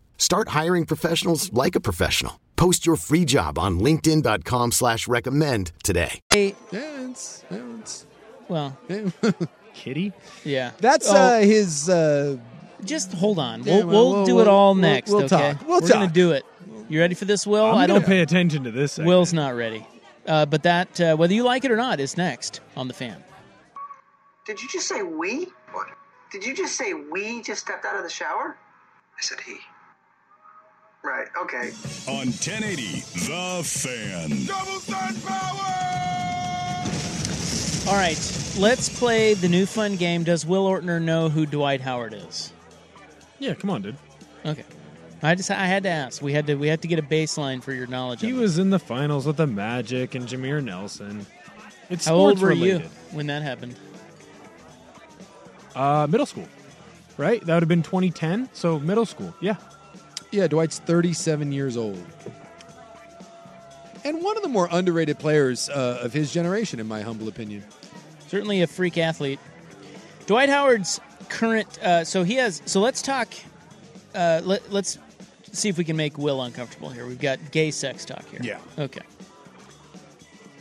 Start 0.21 0.49
hiring 0.49 0.85
professionals 0.85 1.51
like 1.51 1.75
a 1.75 1.79
professional. 1.79 2.39
Post 2.55 2.85
your 2.85 2.95
free 2.95 3.25
job 3.25 3.57
on 3.57 3.79
linkedin.com 3.79 4.71
slash 4.71 5.07
recommend 5.07 5.71
today. 5.83 6.19
Hey, 6.29 6.53
Yeah, 6.71 7.09
it's, 7.09 7.43
yeah, 7.49 7.57
it's 7.79 8.05
well, 8.47 8.77
Kitty? 9.73 10.13
yeah. 10.45 10.73
that's 10.77 11.09
Oh, 11.09 11.15
uh, 11.15 11.39
his. 11.41 11.89
Uh, 11.89 12.37
just 12.85 13.13
hold 13.13 13.39
on. 13.39 13.63
Yeah, 13.63 13.77
We'll, 13.77 13.87
well, 13.87 13.87
we'll 13.87 14.11
we'll- 14.17 14.25
do 14.27 14.31
it 14.33 14.43
we'll- 14.43 14.49
all 14.51 14.73
we'll- 14.75 14.81
next. 14.83 15.09
we'll 15.09 15.23
okay, 15.23 15.53
talk. 15.53 15.67
We'll 15.67 15.81
We're 15.81 15.87
gonna 15.89 16.07
do 16.07 16.33
it. 16.33 16.45
You 16.87 16.99
ready 16.99 17.15
for 17.15 17.25
this, 17.25 17.47
Will? 17.47 17.65
I'm 17.65 17.73
I 17.77 17.87
gonna 17.87 18.01
don't. 18.01 18.07
pay 18.07 18.19
attention 18.19 18.63
to 18.65 18.69
this. 18.71 18.91
Segment. 18.93 19.07
Will's 19.07 19.33
not 19.33 19.55
ready. 19.55 19.87
Uh, 20.27 20.45
but 20.45 20.61
that, 20.61 21.01
uh, 21.01 21.15
whether 21.15 21.33
you 21.33 21.41
like 21.41 21.65
it 21.65 21.71
or 21.71 21.77
not, 21.77 21.99
is 21.99 22.15
next 22.15 22.61
on 22.77 22.87
the 22.87 22.93
fan. 22.93 23.23
Did 24.45 24.61
you 24.61 24.69
just 24.71 24.87
say 24.87 25.01
we? 25.01 25.47
What? 25.71 25.87
Did 26.31 26.45
you 26.45 26.53
just 26.55 26.75
say 26.77 26.93
we 26.93 27.41
just 27.41 27.61
stepped 27.61 27.85
out 27.85 27.95
of 27.95 28.03
the 28.03 28.09
shower? 28.09 28.55
I 29.17 29.21
said 29.21 29.39
he. 29.41 29.55
Right, 31.03 31.27
okay. 31.41 31.71
On 32.07 32.27
1080, 32.27 32.99
The 33.25 33.61
Fan. 33.63 34.45
Double 34.45 34.79
sun 34.79 35.15
power! 35.21 35.67
All 37.91 37.97
right, 37.97 38.17
let's 38.59 38.87
play 38.99 39.33
the 39.33 39.49
new 39.49 39.65
fun 39.65 39.95
game. 39.95 40.23
Does 40.23 40.45
Will 40.45 40.67
Ortner 40.69 41.01
know 41.01 41.29
who 41.29 41.47
Dwight 41.47 41.81
Howard 41.81 42.13
is? 42.13 42.53
Yeah, 43.39 43.55
come 43.55 43.71
on, 43.71 43.81
dude. 43.81 43.97
Okay, 44.45 44.63
I 45.23 45.33
just 45.33 45.49
I 45.49 45.65
had 45.65 45.81
to 45.83 45.89
ask. 45.89 46.21
We 46.21 46.33
had 46.33 46.45
to 46.47 46.53
we 46.55 46.67
had 46.67 46.83
to 46.83 46.87
get 46.87 46.99
a 46.99 47.03
baseline 47.03 47.63
for 47.63 47.73
your 47.73 47.87
knowledge. 47.87 48.21
He 48.21 48.29
of 48.29 48.37
it. 48.37 48.39
was 48.39 48.59
in 48.59 48.69
the 48.69 48.77
finals 48.79 49.25
with 49.25 49.37
the 49.37 49.47
Magic 49.47 50.13
and 50.13 50.27
Jameer 50.27 50.63
Nelson. 50.63 51.25
It's 51.89 52.05
How 52.05 52.13
old 52.13 52.39
were 52.39 52.49
related. 52.49 52.83
you 52.83 52.87
when 53.11 53.25
that 53.27 53.41
happened? 53.41 53.75
Uh, 55.75 56.05
middle 56.09 56.27
school, 56.27 56.47
right? 57.17 57.43
That 57.45 57.55
would 57.55 57.63
have 57.63 57.69
been 57.69 57.81
2010. 57.83 58.49
So 58.53 58.77
middle 58.79 59.05
school. 59.07 59.33
Yeah. 59.41 59.55
Yeah, 60.31 60.47
Dwight's 60.47 60.79
37 60.79 61.51
years 61.51 61.77
old. 61.77 62.03
And 64.03 64.23
one 64.23 64.35
of 64.35 64.43
the 64.43 64.49
more 64.49 64.67
underrated 64.71 65.19
players 65.19 65.69
uh, 65.69 65.99
of 66.01 66.11
his 66.13 66.33
generation, 66.33 66.79
in 66.79 66.87
my 66.87 67.01
humble 67.01 67.27
opinion. 67.27 67.63
Certainly 68.27 68.61
a 68.63 68.67
freak 68.67 68.97
athlete. 68.97 69.39
Dwight 70.25 70.49
Howard's 70.49 70.99
current. 71.29 71.79
Uh, 71.83 72.03
so 72.03 72.23
he 72.23 72.35
has. 72.35 72.61
So 72.65 72.79
let's 72.79 73.01
talk. 73.01 73.27
Uh, 74.15 74.41
let, 74.43 74.71
let's 74.71 74.97
see 75.51 75.69
if 75.69 75.77
we 75.77 75.83
can 75.83 75.95
make 75.97 76.17
Will 76.17 76.41
uncomfortable 76.41 76.89
here. 76.89 77.05
We've 77.05 77.19
got 77.19 77.51
gay 77.51 77.71
sex 77.71 78.05
talk 78.05 78.25
here. 78.29 78.39
Yeah. 78.41 78.59
Okay. 78.79 79.01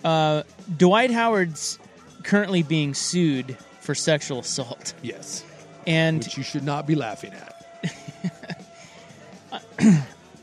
Uh, 0.04 0.42
Dwight 0.76 1.10
Howard's 1.10 1.78
currently 2.24 2.62
being 2.62 2.94
sued 2.94 3.56
for 3.80 3.94
sexual 3.94 4.40
assault, 4.40 4.94
Yes. 5.02 5.44
and 5.86 6.22
Which 6.22 6.36
you 6.36 6.42
should 6.42 6.64
not 6.64 6.86
be 6.86 6.94
laughing 6.94 7.32
at. 7.32 7.56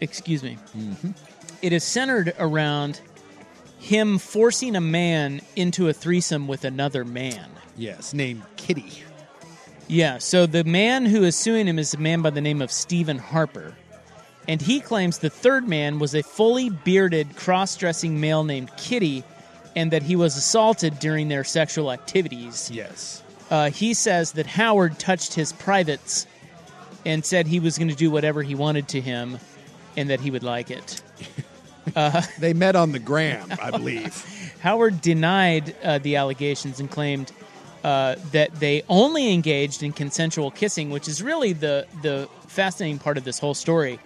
excuse 0.01 0.44
me, 0.44 0.58
it 1.62 1.74
is 1.74 1.84
centered 1.84 2.34
around 2.39 3.01
him 3.80 4.18
forcing 4.18 4.75
a 4.75 4.82
man 4.82 5.42
into 5.56 5.88
a 5.88 5.94
threesome 5.94 6.48
with 6.48 6.66
another 6.66 7.06
man. 7.06 7.50
Yes, 7.75 8.13
named 8.13 8.44
Kitty. 8.56 9.04
Yeah, 9.88 10.18
so 10.18 10.46
the 10.46 10.63
man 10.63 11.06
who 11.06 11.24
is 11.24 11.36
suing 11.36 11.68
him 11.68 11.80
is 11.80 11.94
a 11.94 11.98
man 11.98 12.22
by 12.22 12.32
the 12.32 12.42
name 12.42 12.62
of 12.62 12.72
Stephen 12.72 13.18
Harper. 13.18 13.74
And 14.48 14.62
he 14.62 14.80
claims 14.80 15.20
the 15.20 15.30
third 15.30 15.68
man 15.68 16.00
was 16.00 16.16
a 16.16 16.24
fully 16.24 16.70
bearded, 16.70 17.36
cross 17.36 17.75
dressing 17.75 18.20
male 18.20 18.44
named 18.44 18.75
Kitty, 18.77 19.24
and 19.75 19.92
that 19.92 20.04
he 20.04 20.16
was 20.16 20.36
assaulted 20.36 21.00
during 21.00 21.27
their 21.27 21.44
sexual 21.44 21.92
activities. 21.92 22.72
Yes. 22.72 23.24
Uh, 23.50 23.70
he 23.70 23.94
says 23.94 24.34
that 24.34 24.46
Howard 24.46 25.00
touched 25.00 25.34
his 25.34 25.54
privates 25.54 26.25
and 27.06 27.24
said 27.24 27.48
he 27.48 27.60
was 27.60 27.77
going 27.77 27.89
to 27.89 27.96
do 27.96 28.12
whatever 28.12 28.44
he 28.44 28.56
wanted 28.56 28.88
to 28.89 29.01
him 29.01 29.39
and 29.98 30.10
that 30.10 30.22
he 30.22 30.32
would 30.32 30.44
like 30.44 30.72
it. 30.72 31.01
They 32.39 32.54
met 32.54 32.75
on 32.75 32.92
the 32.92 33.00
gram, 33.00 33.51
I 33.62 33.72
believe. 33.72 34.13
Howard 34.60 35.01
denied 35.01 35.74
uh, 35.84 36.00
the 36.00 36.18
allegations 36.18 36.80
and 36.80 36.92
claimed 36.92 37.32
uh, 37.84 38.16
that 38.34 38.54
they 38.60 38.84
only 38.89 39.34
engaged 39.34 39.84
in 39.84 39.94
consensual 39.94 40.51
kissing, 40.51 40.89
which 40.89 41.08
is 41.08 41.24
really 41.24 41.54
the 41.54 41.88
the 42.01 42.27
fascinating 42.48 43.00
part 43.00 43.18
of 43.18 43.24
this 43.24 43.39
whole 43.39 43.54
story. 43.54 44.00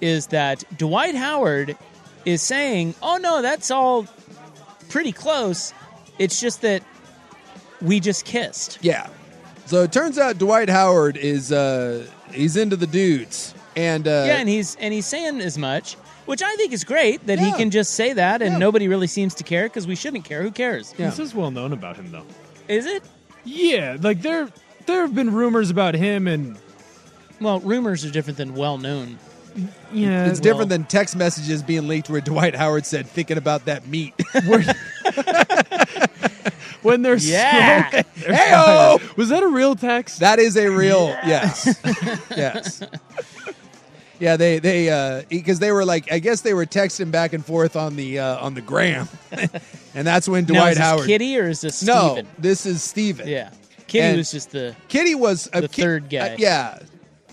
Is 0.00 0.28
that 0.28 0.62
Dwight 0.78 1.16
Howard 1.16 1.76
is 2.24 2.42
saying, 2.42 2.94
"Oh 3.02 3.16
no, 3.16 3.42
that's 3.42 3.70
all 3.70 4.06
pretty 4.88 5.12
close. 5.12 5.74
It's 6.18 6.40
just 6.40 6.62
that 6.62 6.82
we 7.82 7.98
just 8.00 8.24
kissed." 8.24 8.78
yeah. 8.82 9.08
So 9.66 9.82
it 9.82 9.92
turns 9.92 10.16
out 10.16 10.38
Dwight 10.38 10.68
Howard 10.68 11.16
is 11.16 11.50
uh 11.50 12.06
he's 12.32 12.56
into 12.56 12.76
the 12.76 12.86
dudes. 12.86 13.52
And 13.76 14.08
uh 14.08 14.24
yeah, 14.26 14.36
and 14.36 14.48
he's 14.48 14.76
and 14.76 14.92
he's 14.94 15.06
saying 15.06 15.40
as 15.40 15.58
much, 15.58 15.94
which 16.24 16.42
I 16.42 16.54
think 16.56 16.72
is 16.72 16.82
great 16.84 17.26
that 17.26 17.38
he 17.38 17.48
Yeah. 17.48 17.56
can 17.56 17.70
just 17.70 17.94
say 17.94 18.12
that 18.14 18.40
and 18.42 18.52
Yeah. 18.52 18.58
nobody 18.58 18.88
really 18.88 19.06
seems 19.06 19.34
to 19.36 19.44
care 19.44 19.64
because 19.64 19.86
we 19.86 19.94
shouldn't 19.94 20.24
care. 20.24 20.42
Who 20.42 20.50
cares? 20.50 20.94
Yeah. 20.96 21.10
This 21.10 21.18
is 21.18 21.34
well 21.34 21.50
known 21.50 21.72
about 21.74 21.96
him, 21.96 22.10
though. 22.10 22.24
Is 22.68 22.86
it? 22.86 23.02
Yeah, 23.44 23.96
like 24.00 24.22
there, 24.22 24.48
there 24.86 25.02
have 25.02 25.14
been 25.14 25.32
rumors 25.32 25.70
about 25.70 25.94
him, 25.94 26.26
and 26.26 26.56
Well, 27.40 27.60
rumors 27.60 28.04
are 28.04 28.10
different 28.10 28.38
than 28.38 28.54
well 28.54 28.78
known. 28.78 29.18
yeah, 29.92 30.24
it's 30.26 30.40
different 30.40 30.70
than 30.70 30.84
text 30.84 31.14
messages 31.16 31.62
being 31.62 31.86
leaked 31.86 32.08
where 32.10 32.20
Dwight 32.22 32.54
Howard 32.56 32.86
said 32.86 33.06
thinking 33.06 33.36
about 33.38 33.66
that 33.66 33.86
meat. 33.86 34.14
when 36.82 37.02
there's 37.02 37.28
Yeah. 37.28 37.90
smoke. 37.90 38.06
Heyo! 38.16 39.16
Was 39.16 39.28
that 39.28 39.42
a 39.42 39.48
real 39.48 39.74
text? 39.76 40.20
That 40.20 40.38
is 40.38 40.56
a 40.56 40.68
real 40.68 41.08
yes, 41.26 41.68
yes. 42.30 42.82
Yeah, 44.18 44.36
they 44.36 44.58
they 44.58 44.88
uh 44.90 45.22
because 45.28 45.58
they 45.58 45.72
were 45.72 45.84
like 45.84 46.10
I 46.10 46.18
guess 46.20 46.40
they 46.40 46.54
were 46.54 46.64
texting 46.66 47.10
back 47.10 47.32
and 47.34 47.44
forth 47.44 47.76
on 47.76 47.96
the 47.96 48.18
uh, 48.18 48.38
on 48.38 48.54
the 48.54 48.62
gram, 48.62 49.08
and 49.94 50.06
that's 50.06 50.26
when 50.28 50.44
Now, 50.44 50.54
Dwight 50.54 50.72
is 50.72 50.76
this 50.78 50.86
Howard. 50.86 51.06
Kitty 51.06 51.38
or 51.38 51.48
is 51.48 51.60
this 51.60 51.82
no, 51.82 52.12
Steven? 52.14 52.26
this 52.38 52.64
is 52.66 52.82
Steven. 52.82 53.28
Yeah. 53.28 53.50
Kitty 53.86 54.04
And- 54.06 54.16
was 54.16 54.30
just 54.32 54.50
the 54.52 54.74
Kitty 54.88 55.14
was 55.14 55.48
a 55.52 55.60
The 55.60 55.68
ki- 55.68 55.82
third 55.82 56.08
guy. 56.10 56.30
uh, 56.30 56.36
yeah, 56.38 56.78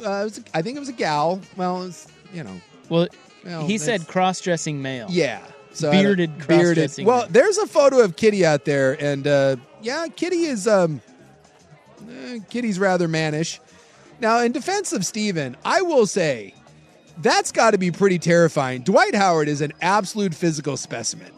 uh, 0.05 0.09
it 0.09 0.23
was, 0.25 0.41
I 0.53 0.61
think 0.61 0.75
it 0.75 0.79
was 0.81 0.89
a 0.89 0.93
gal. 0.93 1.39
Well, 1.55 1.83
it's 1.83 2.05
you 2.33 2.43
know, 2.43 2.59
well. 2.89 3.07
Well, 3.45 3.65
he 3.67 3.77
said 3.77 4.07
cross-dressing 4.07 4.81
male. 4.81 5.07
yeah. 5.09 5.41
So 5.73 5.91
Bearded 5.91 6.31
cross-dressing 6.39 7.05
Well, 7.05 7.25
there's 7.29 7.57
a 7.57 7.65
photo 7.67 7.99
of 8.01 8.15
Kitty 8.15 8.45
out 8.45 8.63
there, 8.63 8.93
and 9.03 9.25
uh, 9.27 9.55
yeah, 9.81 10.07
Kitty 10.15 10.43
is 10.45 10.65
um, 10.67 11.01
eh, 12.09 12.39
Kitty's 12.49 12.79
rather 12.79 13.07
mannish. 13.07 13.59
Now, 14.19 14.39
in 14.39 14.51
defense 14.51 14.93
of 14.93 15.05
Steven, 15.05 15.57
I 15.65 15.81
will 15.81 16.05
say 16.05 16.53
that's 17.17 17.51
got 17.51 17.72
to 17.72 17.77
be 17.77 17.91
pretty 17.91 18.20
terrifying. 18.20 18.82
Dwight 18.82 19.15
Howard 19.15 19.48
is 19.48 19.62
an 19.62 19.74
absolute 19.82 20.34
physical 20.34 20.77
specimen. 20.77 21.32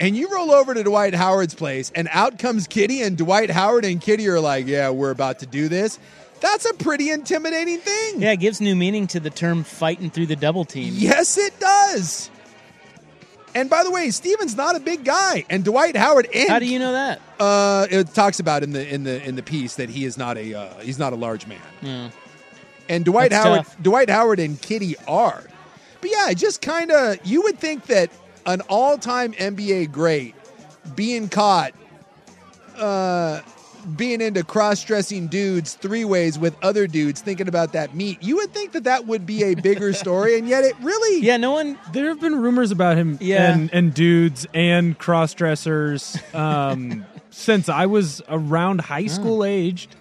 And 0.00 0.16
you 0.16 0.32
roll 0.32 0.52
over 0.52 0.74
to 0.74 0.82
Dwight 0.84 1.12
Howard's 1.14 1.54
place, 1.54 1.90
and 1.92 2.08
out 2.12 2.38
comes 2.38 2.68
Kitty, 2.68 3.02
and 3.02 3.18
Dwight 3.18 3.50
Howard 3.50 3.84
and 3.84 4.00
Kitty 4.00 4.28
are 4.28 4.38
like, 4.38 4.66
Yeah, 4.66 4.90
we're 4.90 5.10
about 5.10 5.40
to 5.40 5.46
do 5.46 5.68
this. 5.68 5.98
That's 6.40 6.66
a 6.66 6.74
pretty 6.74 7.10
intimidating 7.10 7.78
thing. 7.78 8.22
Yeah, 8.22 8.30
it 8.32 8.36
gives 8.36 8.60
new 8.60 8.76
meaning 8.76 9.08
to 9.08 9.18
the 9.20 9.30
term 9.30 9.64
"fighting 9.64 10.08
through 10.10 10.26
the 10.26 10.36
double 10.36 10.64
team." 10.64 10.94
Yes, 10.96 11.36
it 11.36 11.58
does. 11.58 12.30
And 13.54 13.68
by 13.68 13.82
the 13.82 13.90
way, 13.90 14.10
Steven's 14.10 14.54
not 14.54 14.76
a 14.76 14.80
big 14.80 15.04
guy, 15.04 15.44
and 15.50 15.64
Dwight 15.64 15.96
Howard. 15.96 16.28
And, 16.32 16.48
How 16.48 16.60
do 16.60 16.66
you 16.66 16.78
know 16.78 16.92
that? 16.92 17.20
Uh, 17.40 17.86
it 17.90 18.14
talks 18.14 18.38
about 18.38 18.62
in 18.62 18.72
the 18.72 18.86
in 18.86 19.02
the 19.02 19.20
in 19.26 19.34
the 19.34 19.42
piece 19.42 19.76
that 19.76 19.88
he 19.90 20.04
is 20.04 20.16
not 20.16 20.38
a 20.38 20.54
uh, 20.54 20.74
he's 20.80 20.98
not 20.98 21.12
a 21.12 21.16
large 21.16 21.46
man. 21.48 21.58
Yeah. 21.82 22.10
And 22.88 23.04
Dwight 23.04 23.30
That's 23.30 23.44
Howard, 23.44 23.64
tough. 23.64 23.82
Dwight 23.82 24.10
Howard 24.10 24.40
and 24.40 24.60
Kitty 24.60 24.96
are. 25.06 25.44
But 26.00 26.10
yeah, 26.10 26.32
just 26.32 26.62
kind 26.62 26.90
of 26.90 27.18
you 27.24 27.42
would 27.42 27.58
think 27.58 27.86
that 27.86 28.10
an 28.46 28.60
all-time 28.62 29.32
NBA 29.34 29.90
great 29.92 30.34
being 30.96 31.28
caught 31.28 31.72
uh, 32.76 33.40
being 33.96 34.20
into 34.20 34.44
cross-dressing 34.44 35.28
dudes 35.28 35.74
three 35.74 36.04
ways 36.04 36.38
with 36.38 36.54
other 36.62 36.86
dudes, 36.86 37.20
thinking 37.20 37.48
about 37.48 37.72
that 37.72 37.94
meat. 37.94 38.22
You 38.22 38.36
would 38.36 38.52
think 38.52 38.72
that 38.72 38.84
that 38.84 39.06
would 39.06 39.24
be 39.26 39.42
a 39.44 39.54
bigger 39.54 39.92
story, 39.92 40.38
and 40.38 40.48
yet 40.48 40.64
it 40.64 40.74
really. 40.80 41.22
Yeah, 41.24 41.36
no 41.36 41.52
one. 41.52 41.78
There 41.92 42.08
have 42.08 42.20
been 42.20 42.40
rumors 42.40 42.70
about 42.70 42.96
him 42.96 43.18
Yeah. 43.20 43.52
and, 43.52 43.72
and 43.72 43.94
dudes 43.94 44.46
and 44.54 44.96
cross 44.98 45.34
dressers 45.34 46.16
um, 46.34 47.04
since 47.30 47.68
I 47.68 47.86
was 47.86 48.22
around 48.28 48.80
high 48.82 49.06
school 49.06 49.44
aged. 49.44 49.94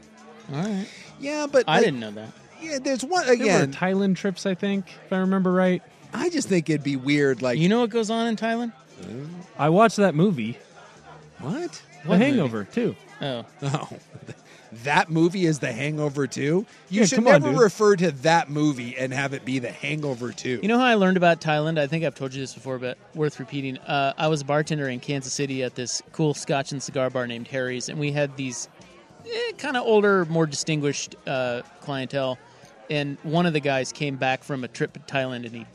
All 0.53 0.61
right. 0.61 0.87
Yeah, 1.19 1.47
but 1.51 1.63
I 1.67 1.77
like, 1.77 1.85
didn't 1.85 1.99
know 1.99 2.11
that. 2.11 2.29
Yeah, 2.61 2.79
there's 2.79 3.03
one 3.03 3.25
There 3.25 3.37
were 3.37 3.43
again. 3.43 3.73
Thailand 3.73 4.15
trips, 4.15 4.45
I 4.45 4.55
think, 4.55 4.85
if 5.05 5.13
I 5.13 5.17
remember 5.19 5.51
right. 5.51 5.81
I 6.13 6.29
just 6.29 6.47
think 6.49 6.69
it'd 6.69 6.83
be 6.83 6.95
weird. 6.95 7.41
Like 7.41 7.59
You 7.59 7.69
know 7.69 7.81
what 7.81 7.89
goes 7.89 8.09
on 8.09 8.27
in 8.27 8.35
Thailand? 8.35 8.71
I 9.59 9.69
watched 9.69 9.97
that 9.97 10.15
movie, 10.15 10.57
what? 11.39 11.81
The 12.03 12.09
What 12.09 12.19
Hangover, 12.19 12.63
too. 12.63 12.95
Oh. 13.21 13.45
Oh, 13.63 13.89
that 14.83 15.09
movie 15.09 15.45
is 15.45 15.59
The 15.59 15.71
Hangover 15.71 16.27
2? 16.27 16.41
You 16.41 16.65
Yeah, 16.89 17.05
should 17.05 17.15
come 17.15 17.27
on, 17.27 17.33
never 17.41 17.51
dude. 17.53 17.61
refer 17.61 17.95
to 17.95 18.11
that 18.11 18.49
movie 18.49 18.97
and 18.97 19.13
have 19.13 19.33
it 19.33 19.45
be 19.45 19.59
The 19.59 19.71
Hangover 19.71 20.31
2. 20.33 20.59
You 20.61 20.67
know 20.67 20.77
how 20.77 20.83
I 20.85 20.95
learned 20.95 21.15
about 21.17 21.39
Thailand? 21.39 21.79
I 21.79 21.87
think 21.87 22.03
I've 22.03 22.15
told 22.15 22.33
you 22.33 22.41
this 22.41 22.53
before, 22.53 22.77
but 22.77 22.97
worth 23.15 23.39
repeating. 23.39 23.77
Uh, 23.79 24.13
I 24.17 24.27
was 24.27 24.41
a 24.41 24.45
bartender 24.45 24.89
in 24.89 24.99
Kansas 24.99 25.31
City 25.31 25.63
at 25.63 25.75
this 25.75 26.01
cool 26.11 26.33
Scotch 26.33 26.71
and 26.73 26.83
cigar 26.83 27.09
bar 27.09 27.27
named 27.27 27.47
Harry's, 27.47 27.87
and 27.87 27.97
we 27.97 28.11
had 28.11 28.35
these 28.35 28.67
eh, 29.25 29.51
kind 29.57 29.77
of 29.77 29.83
older, 29.83 30.25
more 30.25 30.45
distinguished 30.45 31.15
uh, 31.25 31.61
clientele. 31.81 32.37
And 32.89 33.17
one 33.23 33.45
of 33.45 33.53
the 33.53 33.59
guys 33.59 33.91
came 33.91 34.15
back 34.15 34.43
from 34.43 34.63
a 34.63 34.67
trip 34.67 34.93
to 34.93 34.99
Thailand, 35.01 35.45
and 35.45 35.51
he 35.53 35.65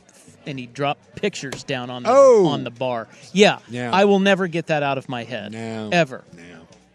and 0.45 0.59
he 0.59 0.65
dropped 0.65 1.15
pictures 1.15 1.63
down 1.63 1.89
on 1.89 2.03
the 2.03 2.09
Oh. 2.11 2.47
on 2.47 2.63
the 2.63 2.71
bar. 2.71 3.07
Yeah. 3.31 3.59
I 3.71 4.05
will 4.05 4.19
never 4.19 4.47
get 4.47 4.67
that 4.67 4.83
out 4.83 4.97
of 4.97 5.07
my 5.07 5.23
head, 5.23 5.51
No. 5.53 5.89
ever. 5.93 6.23
No, 6.35 6.41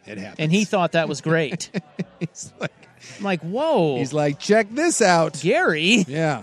it 0.06 0.18
happens. 0.18 0.36
And 0.38 0.52
he 0.52 0.64
thought 0.64 0.92
that 0.92 1.08
was 1.08 1.20
great. 1.22 1.70
he's 2.20 2.52
like, 2.60 2.72
I'm 3.18 3.24
like, 3.24 3.40
whoa, 3.40 3.96
he's 3.96 4.12
like, 4.12 4.38
check 4.38 4.66
this 4.70 5.00
out. 5.00 5.38
Gary. 5.40 6.04
Yeah. 6.08 6.42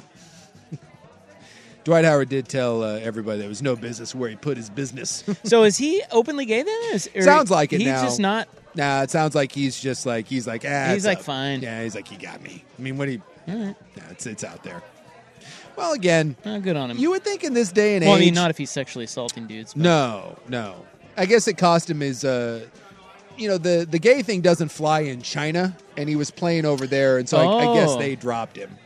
Dwight 1.84 2.04
Howard 2.06 2.30
did 2.30 2.48
tell 2.48 2.82
uh, 2.82 2.98
everybody 2.98 3.38
there 3.40 3.48
was 3.50 3.62
no 3.62 3.76
business 3.76 4.16
where 4.16 4.28
he 4.30 4.36
put 4.36 4.58
his 4.58 4.70
business. 4.72 5.24
So 5.44 5.64
is 5.64 5.78
he 5.78 6.02
openly 6.12 6.46
gay 6.46 6.64
then? 6.64 6.82
Is, 6.94 7.08
Sounds 7.22 7.52
like 7.52 7.72
it 7.74 7.80
He's 7.82 7.88
now. 7.90 8.02
just 8.04 8.20
not. 8.20 8.48
nah, 8.74 9.04
it 9.04 9.12
sounds 9.12 9.36
like 9.36 9.52
he's 9.52 9.80
just 9.80 10.06
like 10.08 10.26
he's 10.28 10.48
like 10.48 10.66
ah, 10.68 10.90
He's 10.94 11.06
like, 11.06 11.20
fine. 11.22 11.62
Yeah, 11.62 11.84
he's 11.84 11.94
like 11.94 12.08
he 12.08 12.18
got 12.18 12.42
me. 12.42 12.64
I 12.80 12.82
mean, 12.82 12.98
what 12.98 13.06
do 13.06 13.12
you? 13.12 13.22
All 13.48 13.56
right. 13.56 13.76
Yeah, 13.96 14.04
it's 14.12 14.26
it's 14.26 14.44
out 14.44 14.64
there. 14.64 14.82
Well, 15.76 15.94
again, 15.94 16.36
Oh, 16.46 16.60
good 16.60 16.78
on 16.78 16.90
him. 16.92 16.98
you 16.98 17.10
would 17.12 17.24
think 17.24 17.44
in 17.44 17.54
this 17.54 17.72
day 17.72 17.96
and 17.96 18.04
age 18.04 18.08
well, 18.08 18.16
I 18.18 18.22
mean, 18.22 18.34
not 18.34 18.50
if 18.50 18.58
he's 18.58 18.72
sexually 18.72 19.06
assaulting 19.06 19.46
dudes. 19.46 19.74
But 19.74 19.84
No, 19.84 20.40
no. 20.48 20.86
I 21.18 21.26
guess 21.26 21.48
it 21.48 21.58
cost 21.58 21.90
him 21.90 22.00
his. 22.00 22.24
Uh, 22.24 22.66
you 23.38 23.50
know, 23.50 23.58
the 23.58 23.86
the 23.90 24.00
gay 24.00 24.22
thing 24.22 24.42
doesn't 24.42 24.70
fly 24.70 25.02
in 25.02 25.22
China, 25.22 25.76
and 25.98 26.08
he 26.08 26.16
was 26.16 26.32
playing 26.32 26.66
over 26.66 26.88
there, 26.88 27.18
and 27.18 27.28
so 27.28 27.38
I, 27.38 27.72
I 27.72 27.74
guess 27.76 27.90
Oh. 27.92 28.00
they 28.00 28.16
dropped 28.16 28.56
him. 28.58 28.78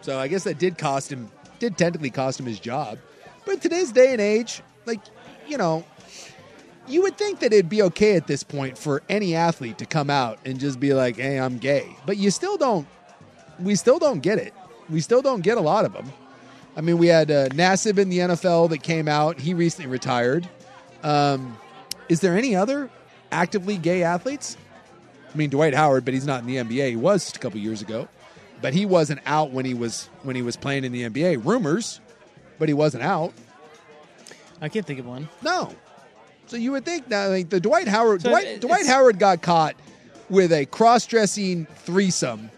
So 0.00 0.18
I 0.18 0.26
guess 0.26 0.42
that 0.44 0.58
did 0.58 0.76
cost 0.78 1.12
him, 1.12 1.30
did 1.60 1.78
technically 1.78 2.10
cost 2.10 2.40
him 2.40 2.46
his 2.46 2.58
job. 2.58 2.98
But 3.44 3.54
in 3.54 3.60
today's 3.60 3.92
day 3.92 4.10
and 4.12 4.20
age, 4.20 4.62
like, 4.84 4.98
you 5.46 5.56
know, 5.58 5.84
you 6.90 7.02
would 7.02 7.16
think 7.16 7.40
that 7.40 7.52
it'd 7.52 7.68
be 7.68 7.82
okay 7.82 8.16
at 8.16 8.26
this 8.26 8.42
point 8.42 8.76
for 8.76 9.02
any 9.08 9.34
athlete 9.34 9.78
to 9.78 9.86
come 9.86 10.10
out 10.10 10.38
and 10.44 10.58
just 10.58 10.80
be 10.80 10.94
like, 10.94 11.16
"Hey, 11.16 11.38
I'm 11.38 11.58
gay," 11.58 11.96
but 12.06 12.16
you 12.16 12.30
still 12.30 12.56
don't. 12.56 12.86
We 13.58 13.74
still 13.74 13.98
don't 13.98 14.20
get 14.20 14.38
it. 14.38 14.54
We 14.88 15.00
still 15.00 15.22
don't 15.22 15.42
get 15.42 15.58
a 15.58 15.60
lot 15.60 15.84
of 15.84 15.92
them. 15.92 16.12
I 16.76 16.80
mean, 16.80 16.98
we 16.98 17.08
had 17.08 17.30
uh, 17.30 17.48
Nassib 17.50 17.98
in 17.98 18.08
the 18.08 18.18
NFL 18.18 18.70
that 18.70 18.82
came 18.82 19.08
out. 19.08 19.38
He 19.38 19.54
recently 19.54 19.90
retired. 19.90 20.48
Um, 21.02 21.56
is 22.08 22.20
there 22.20 22.36
any 22.36 22.56
other 22.56 22.90
actively 23.32 23.76
gay 23.76 24.02
athletes? 24.02 24.56
I 25.32 25.36
mean, 25.36 25.50
Dwight 25.50 25.74
Howard, 25.74 26.04
but 26.04 26.14
he's 26.14 26.26
not 26.26 26.40
in 26.40 26.46
the 26.46 26.56
NBA. 26.56 26.90
He 26.90 26.96
was 26.96 27.34
a 27.34 27.38
couple 27.38 27.60
years 27.60 27.82
ago, 27.82 28.08
but 28.60 28.74
he 28.74 28.84
wasn't 28.86 29.20
out 29.26 29.50
when 29.50 29.64
he 29.64 29.74
was 29.74 30.08
when 30.22 30.36
he 30.36 30.42
was 30.42 30.56
playing 30.56 30.84
in 30.84 30.92
the 30.92 31.08
NBA. 31.08 31.44
Rumors, 31.44 32.00
but 32.58 32.68
he 32.68 32.74
wasn't 32.74 33.04
out. 33.04 33.32
I 34.60 34.68
can't 34.68 34.84
think 34.84 34.98
of 34.98 35.06
one. 35.06 35.28
No. 35.42 35.74
So 36.50 36.56
you 36.56 36.72
would 36.72 36.84
think 36.84 37.08
that 37.10 37.26
like 37.26 37.48
the 37.48 37.60
Dwight 37.60 37.86
Howard 37.86 38.22
So 38.22 38.30
Dwight, 38.30 38.60
Dwight 38.60 38.84
Howard 38.86 39.20
got 39.20 39.40
caught 39.40 39.76
with 40.28 40.52
a 40.52 40.66
cross-dressing 40.66 41.66
threesome 41.66 42.50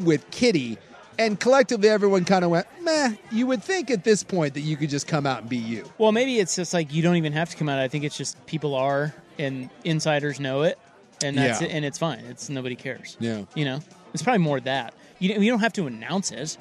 with 0.00 0.30
Kitty, 0.30 0.76
and 1.18 1.40
collectively 1.40 1.88
everyone 1.88 2.26
kind 2.26 2.44
of 2.44 2.50
went, 2.50 2.66
"Meh." 2.82 3.14
You 3.30 3.46
would 3.46 3.62
think 3.64 3.90
at 3.90 4.04
this 4.04 4.22
point 4.22 4.52
that 4.52 4.60
you 4.60 4.76
could 4.76 4.90
just 4.90 5.06
come 5.06 5.24
out 5.26 5.40
and 5.40 5.48
be 5.48 5.56
you. 5.56 5.90
Well, 5.96 6.12
maybe 6.12 6.40
it's 6.40 6.56
just 6.56 6.74
like 6.74 6.92
you 6.92 7.02
don't 7.02 7.16
even 7.16 7.32
have 7.32 7.48
to 7.48 7.56
come 7.56 7.70
out. 7.70 7.78
I 7.78 7.88
think 7.88 8.04
it's 8.04 8.18
just 8.18 8.44
people 8.44 8.74
are, 8.74 9.14
and 9.38 9.70
insiders 9.84 10.38
know 10.38 10.60
it, 10.62 10.78
and 11.24 11.36
that's 11.38 11.62
Yeah. 11.62 11.68
it, 11.68 11.72
and 11.72 11.84
it's 11.86 11.96
fine. 11.98 12.20
It's 12.28 12.50
nobody 12.50 12.76
cares. 12.76 13.16
Yeah. 13.18 13.44
You 13.54 13.64
know, 13.64 13.80
it's 14.12 14.22
probably 14.22 14.40
more 14.44 14.60
that 14.60 14.92
you 15.20 15.30
you 15.40 15.50
don't 15.50 15.60
have 15.60 15.72
to 15.74 15.86
announce 15.86 16.32
it. 16.32 16.58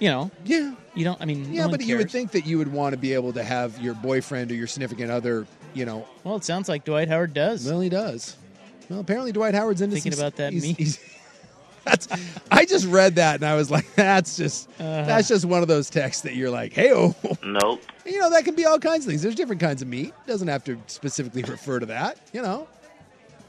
You 0.00 0.08
know. 0.10 0.30
Yeah. 0.44 0.74
You 0.94 1.04
don't. 1.04 1.20
I 1.20 1.24
mean. 1.24 1.52
Yeah, 1.52 1.64
no 1.66 1.70
but 1.70 1.80
one 1.80 1.88
you 1.88 1.96
would 1.96 2.10
think 2.10 2.32
that 2.32 2.46
you 2.46 2.58
would 2.58 2.72
want 2.72 2.92
to 2.92 2.96
be 2.98 3.14
able 3.14 3.32
to 3.34 3.42
have 3.44 3.78
your 3.80 3.94
boyfriend 3.94 4.50
or 4.50 4.54
your 4.54 4.66
significant 4.66 5.10
other, 5.10 5.46
you 5.74 5.84
know. 5.84 6.06
Well, 6.24 6.36
it 6.36 6.44
sounds 6.44 6.68
like 6.68 6.84
Dwight 6.84 7.08
Howard 7.08 7.34
does. 7.34 7.64
Well, 7.66 7.80
he 7.80 7.88
does. 7.88 8.36
Well, 8.88 9.00
apparently 9.00 9.32
Dwight 9.32 9.54
Howard's 9.54 9.80
into 9.80 9.94
Thinking 9.94 10.12
some- 10.12 10.20
about 10.20 10.36
that 10.36 10.52
he's- 10.52 10.62
me. 10.64 10.72
he's- 10.74 10.98
that's. 11.84 12.08
I 12.50 12.64
just 12.64 12.86
read 12.86 13.16
that 13.16 13.36
and 13.36 13.44
I 13.44 13.54
was 13.54 13.70
like, 13.70 13.94
that's 13.94 14.36
just 14.36 14.68
Uh-huh. 14.80 15.04
that's 15.06 15.28
just 15.28 15.44
one 15.44 15.62
of 15.62 15.68
those 15.68 15.88
texts 15.90 16.22
that 16.22 16.34
you're 16.34 16.50
like, 16.50 16.72
hey, 16.72 16.92
oh, 16.92 17.14
Nope. 17.44 17.80
you 18.06 18.18
know, 18.18 18.30
that 18.30 18.44
can 18.44 18.54
be 18.54 18.64
all 18.66 18.78
kinds 18.78 19.04
of 19.04 19.10
things. 19.10 19.22
There's 19.22 19.34
different 19.34 19.60
kinds 19.60 19.82
of 19.82 19.88
meat. 19.88 20.12
Doesn't 20.26 20.48
have 20.48 20.64
to 20.64 20.78
specifically 20.86 21.42
refer 21.42 21.78
to 21.80 21.86
that. 21.86 22.18
You 22.32 22.42
know, 22.42 22.66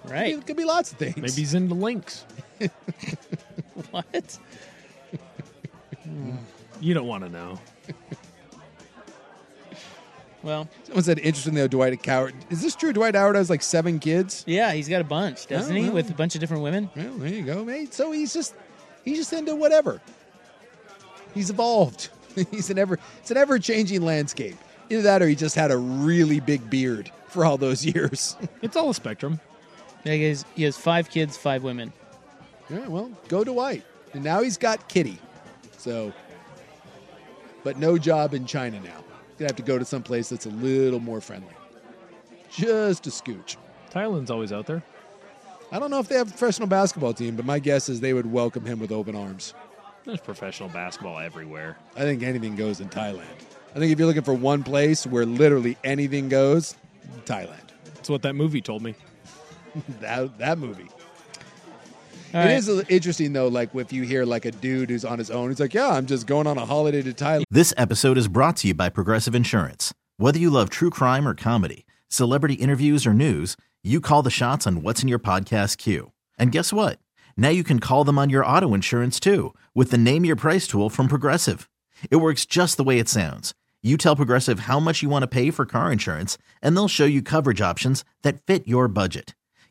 Right. 0.05 0.33
It 0.37 0.45
could 0.47 0.55
be 0.57 0.63
lots 0.65 0.91
of 0.93 0.97
things. 0.97 1.17
Maybe 1.17 1.31
he's 1.31 1.53
into 1.53 1.75
links. 1.75 2.23
what? 3.91 4.37
Mm. 6.07 6.37
You 6.81 6.93
don't 6.93 7.07
want 7.07 7.23
to 7.23 7.29
know. 7.29 7.59
Well, 10.41 10.69
Someone 10.85 11.03
said 11.03 11.19
interesting 11.19 11.53
though. 11.53 11.67
Dwight 11.67 12.05
Howard. 12.05 12.33
Is 12.49 12.61
this 12.61 12.73
true? 12.73 12.93
Dwight 12.93 13.13
Howard 13.13 13.35
has 13.35 13.49
like 13.49 13.61
seven 13.61 13.99
kids. 13.99 14.45
yeah, 14.47 14.71
he's 14.71 14.87
got 14.87 15.01
a 15.01 15.03
bunch, 15.05 15.47
doesn't 15.47 15.75
Oh, 15.75 15.77
he, 15.77 15.85
well. 15.87 15.95
with 15.95 16.09
a 16.09 16.13
bunch 16.13 16.33
of 16.33 16.39
different 16.39 16.63
women? 16.63 16.89
Well, 16.95 17.11
there 17.17 17.27
you 17.33 17.41
go, 17.43 17.65
mate. 17.65 17.93
So 17.93 18.11
he's 18.13 18.33
just 18.33 18.55
he's 19.03 19.17
just 19.17 19.33
into 19.33 19.53
whatever. 19.55 19.99
He's 21.33 21.49
evolved. 21.49 22.07
he's 22.51 22.69
an 22.69 22.77
ever 22.79 22.97
it's 23.19 23.31
an 23.31 23.35
ever 23.37 23.59
changing 23.59 24.01
landscape. 24.01 24.55
Either 24.89 25.01
that 25.01 25.21
or 25.21 25.27
he 25.27 25.35
just 25.35 25.55
had 25.55 25.71
a 25.71 25.77
really 25.77 26.39
big 26.39 26.69
beard 26.69 27.11
for 27.27 27.43
all 27.43 27.57
those 27.57 27.85
years. 27.95 28.37
It's 28.61 28.77
all 28.77 28.91
a 28.91 28.93
spectrum. 28.95 29.41
Yeah, 30.05 30.13
he 30.13 30.23
has, 30.29 30.45
he 30.55 30.63
has 30.63 30.77
five 30.77 31.09
kids, 31.09 31.35
five 31.35 31.63
women. 31.63 31.91
yeah, 32.69 32.87
well, 32.87 33.11
go 33.27 33.43
to 33.43 33.51
White. 33.51 33.83
And 34.13 34.23
now 34.23 34.41
he's 34.41 34.57
got 34.57 34.87
Kitty. 34.87 35.19
So 35.79 36.13
but 37.63 37.77
no 37.77 37.97
job 37.97 38.33
in 38.33 38.45
China 38.45 38.79
now. 38.79 39.03
Gonna 39.37 39.49
have 39.49 39.55
to 39.55 39.63
go 39.63 39.77
to 39.77 39.85
some 39.85 40.03
place 40.03 40.29
that's 40.29 40.45
a 40.45 40.49
little 40.49 40.99
more 40.99 41.21
friendly. 41.21 41.53
Just 42.51 43.07
a 43.07 43.09
scooch. 43.09 43.57
Thailand's 43.91 44.31
always 44.31 44.51
out 44.51 44.65
there. 44.65 44.83
I 45.71 45.79
don't 45.79 45.91
know 45.91 45.99
if 45.99 46.07
they 46.07 46.15
have 46.15 46.27
a 46.27 46.31
professional 46.31 46.67
basketball 46.67 47.13
team, 47.13 47.35
but 47.35 47.45
my 47.45 47.59
guess 47.59 47.89
is 47.89 47.99
they 47.99 48.13
would 48.13 48.31
welcome 48.31 48.65
him 48.65 48.79
with 48.79 48.91
open 48.91 49.15
arms. 49.15 49.53
There's 50.03 50.19
professional 50.19 50.69
basketball 50.69 51.19
everywhere. 51.19 51.77
I 51.95 52.01
think 52.01 52.23
anything 52.23 52.55
goes 52.55 52.79
in 52.79 52.89
Thailand. 52.89 53.23
I 53.75 53.79
think 53.79 53.91
if 53.91 53.99
you're 53.99 54.07
looking 54.07 54.23
for 54.23 54.33
one 54.33 54.63
place 54.63 55.05
where 55.05 55.25
literally 55.25 55.77
anything 55.83 56.27
goes, 56.27 56.75
Thailand. 57.25 57.69
That's 57.93 58.09
what 58.09 58.23
that 58.23 58.33
movie 58.33 58.61
told 58.61 58.81
me. 58.81 58.95
that 60.01 60.37
that 60.39 60.57
movie. 60.57 60.89
All 62.33 62.41
It 62.41 62.45
right. 62.45 62.51
is 62.53 62.69
interesting 62.89 63.33
though, 63.33 63.47
like 63.47 63.73
if 63.75 63.91
you 63.93 64.03
hear 64.03 64.25
like 64.25 64.45
a 64.45 64.51
dude 64.51 64.89
who's 64.89 65.05
on 65.05 65.17
his 65.17 65.31
own, 65.31 65.49
he's 65.49 65.59
like, 65.59 65.73
"Yeah, 65.73 65.89
I'm 65.89 66.05
just 66.05 66.27
going 66.27 66.47
on 66.47 66.57
a 66.57 66.65
holiday 66.65 67.01
to 67.01 67.13
Thailand." 67.13 67.43
This 67.49 67.73
episode 67.77 68.17
is 68.17 68.27
brought 68.27 68.57
to 68.57 68.67
you 68.67 68.73
by 68.73 68.89
Progressive 68.89 69.33
Insurance. 69.35 69.93
Whether 70.17 70.37
you 70.39 70.49
love 70.49 70.69
true 70.69 70.89
crime 70.89 71.27
or 71.27 71.33
comedy, 71.33 71.85
celebrity 72.07 72.55
interviews 72.55 73.07
or 73.07 73.13
news, 73.13 73.55
you 73.83 74.01
call 74.01 74.21
the 74.21 74.29
shots 74.29 74.67
on 74.67 74.81
what's 74.83 75.01
in 75.01 75.07
your 75.09 75.19
podcast 75.19 75.77
queue. 75.77 76.11
And 76.37 76.51
guess 76.51 76.71
what? 76.73 76.99
Now 77.37 77.49
you 77.49 77.63
can 77.63 77.79
call 77.79 78.03
them 78.03 78.19
on 78.19 78.29
your 78.29 78.45
auto 78.45 78.73
insurance 78.73 79.19
too 79.19 79.53
with 79.73 79.91
the 79.91 79.97
Name 79.97 80.25
Your 80.25 80.35
Price 80.35 80.67
tool 80.67 80.89
from 80.89 81.07
Progressive. 81.07 81.69
It 82.11 82.17
works 82.17 82.45
just 82.45 82.77
the 82.77 82.83
way 82.83 82.99
it 82.99 83.09
sounds. 83.09 83.53
You 83.81 83.95
tell 83.95 84.15
Progressive 84.17 84.61
how 84.61 84.79
much 84.81 85.01
you 85.01 85.07
want 85.09 85.23
to 85.23 85.27
pay 85.27 85.51
for 85.51 85.65
car 85.65 85.89
insurance, 85.91 86.37
and 86.61 86.75
they'll 86.75 86.89
show 86.89 87.05
you 87.05 87.21
coverage 87.21 87.61
options 87.61 88.03
that 88.23 88.45
fit 88.45 88.67
your 88.67 88.89
budget. 88.89 89.35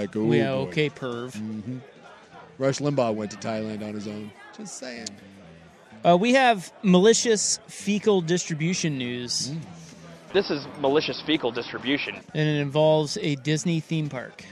Like, 0.00 0.14
"Ooh, 0.16 0.32
yeah. 0.32 0.50
boy." 0.52 0.58
Okay, 0.68 0.90
perv. 0.90 1.32
Mhm. 1.36 1.80
Rush 2.58 2.78
Limbaugh 2.78 3.14
went 3.14 3.30
to 3.32 3.36
Thailand 3.36 3.86
on 3.86 3.94
his 3.94 4.06
own. 4.08 4.30
Just 4.56 4.78
saying. 4.78 5.06
Uh, 6.04 6.16
we 6.16 6.34
have 6.34 6.72
malicious 6.82 7.58
fecal 7.66 8.20
distribution 8.20 8.96
news, 8.98 9.52
This 10.32 10.48
is 10.50 10.66
malicious 10.80 11.20
fecal 11.26 11.50
distribution. 11.50 12.16
and 12.34 12.48
it 12.48 12.60
involves 12.60 13.16
a 13.20 13.34
Disney 13.36 13.80
theme 13.80 14.08
park. 14.08 14.44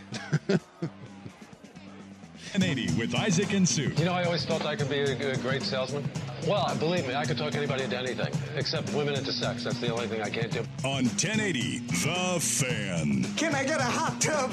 1080 2.52 2.98
with 2.98 3.14
Isaac 3.14 3.52
and 3.52 3.68
Sue. 3.68 3.92
You 3.96 4.04
know, 4.06 4.12
I 4.14 4.24
always 4.24 4.44
felt 4.44 4.64
I 4.64 4.76
could 4.76 4.88
be 4.88 5.00
a, 5.00 5.32
a 5.32 5.36
great 5.38 5.62
salesman. 5.62 6.08
Well, 6.46 6.74
believe 6.78 7.06
me, 7.06 7.14
I 7.14 7.24
could 7.26 7.36
talk 7.36 7.54
anybody 7.54 7.84
into 7.84 7.98
anything, 7.98 8.32
except 8.56 8.92
women 8.94 9.14
into 9.14 9.32
sex. 9.32 9.64
That's 9.64 9.78
the 9.80 9.90
only 9.92 10.06
thing 10.08 10.22
I 10.22 10.30
can't 10.30 10.50
do. 10.50 10.60
On 10.84 11.04
1080, 11.04 11.78
The 11.80 12.38
Fan. 12.40 13.24
Can 13.36 13.54
I 13.54 13.62
get 13.64 13.80
a 13.80 13.84
hot 13.84 14.20
tub? 14.20 14.50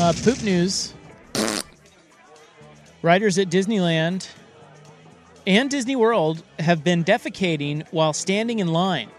Uh, 0.00 0.14
poop 0.24 0.42
news. 0.42 0.94
Riders 3.02 3.38
at 3.38 3.50
Disneyland 3.50 4.28
and 5.46 5.70
Disney 5.70 5.94
World 5.94 6.42
have 6.58 6.82
been 6.82 7.04
defecating 7.04 7.86
while 7.90 8.12
standing 8.14 8.60
in 8.60 8.68
line, 8.68 9.10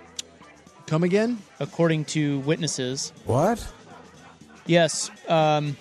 Come 0.88 1.04
again? 1.04 1.38
according 1.60 2.06
to 2.06 2.40
witnesses. 2.40 3.14
What? 3.26 3.66
Yes. 4.66 5.12
Um, 5.28 5.78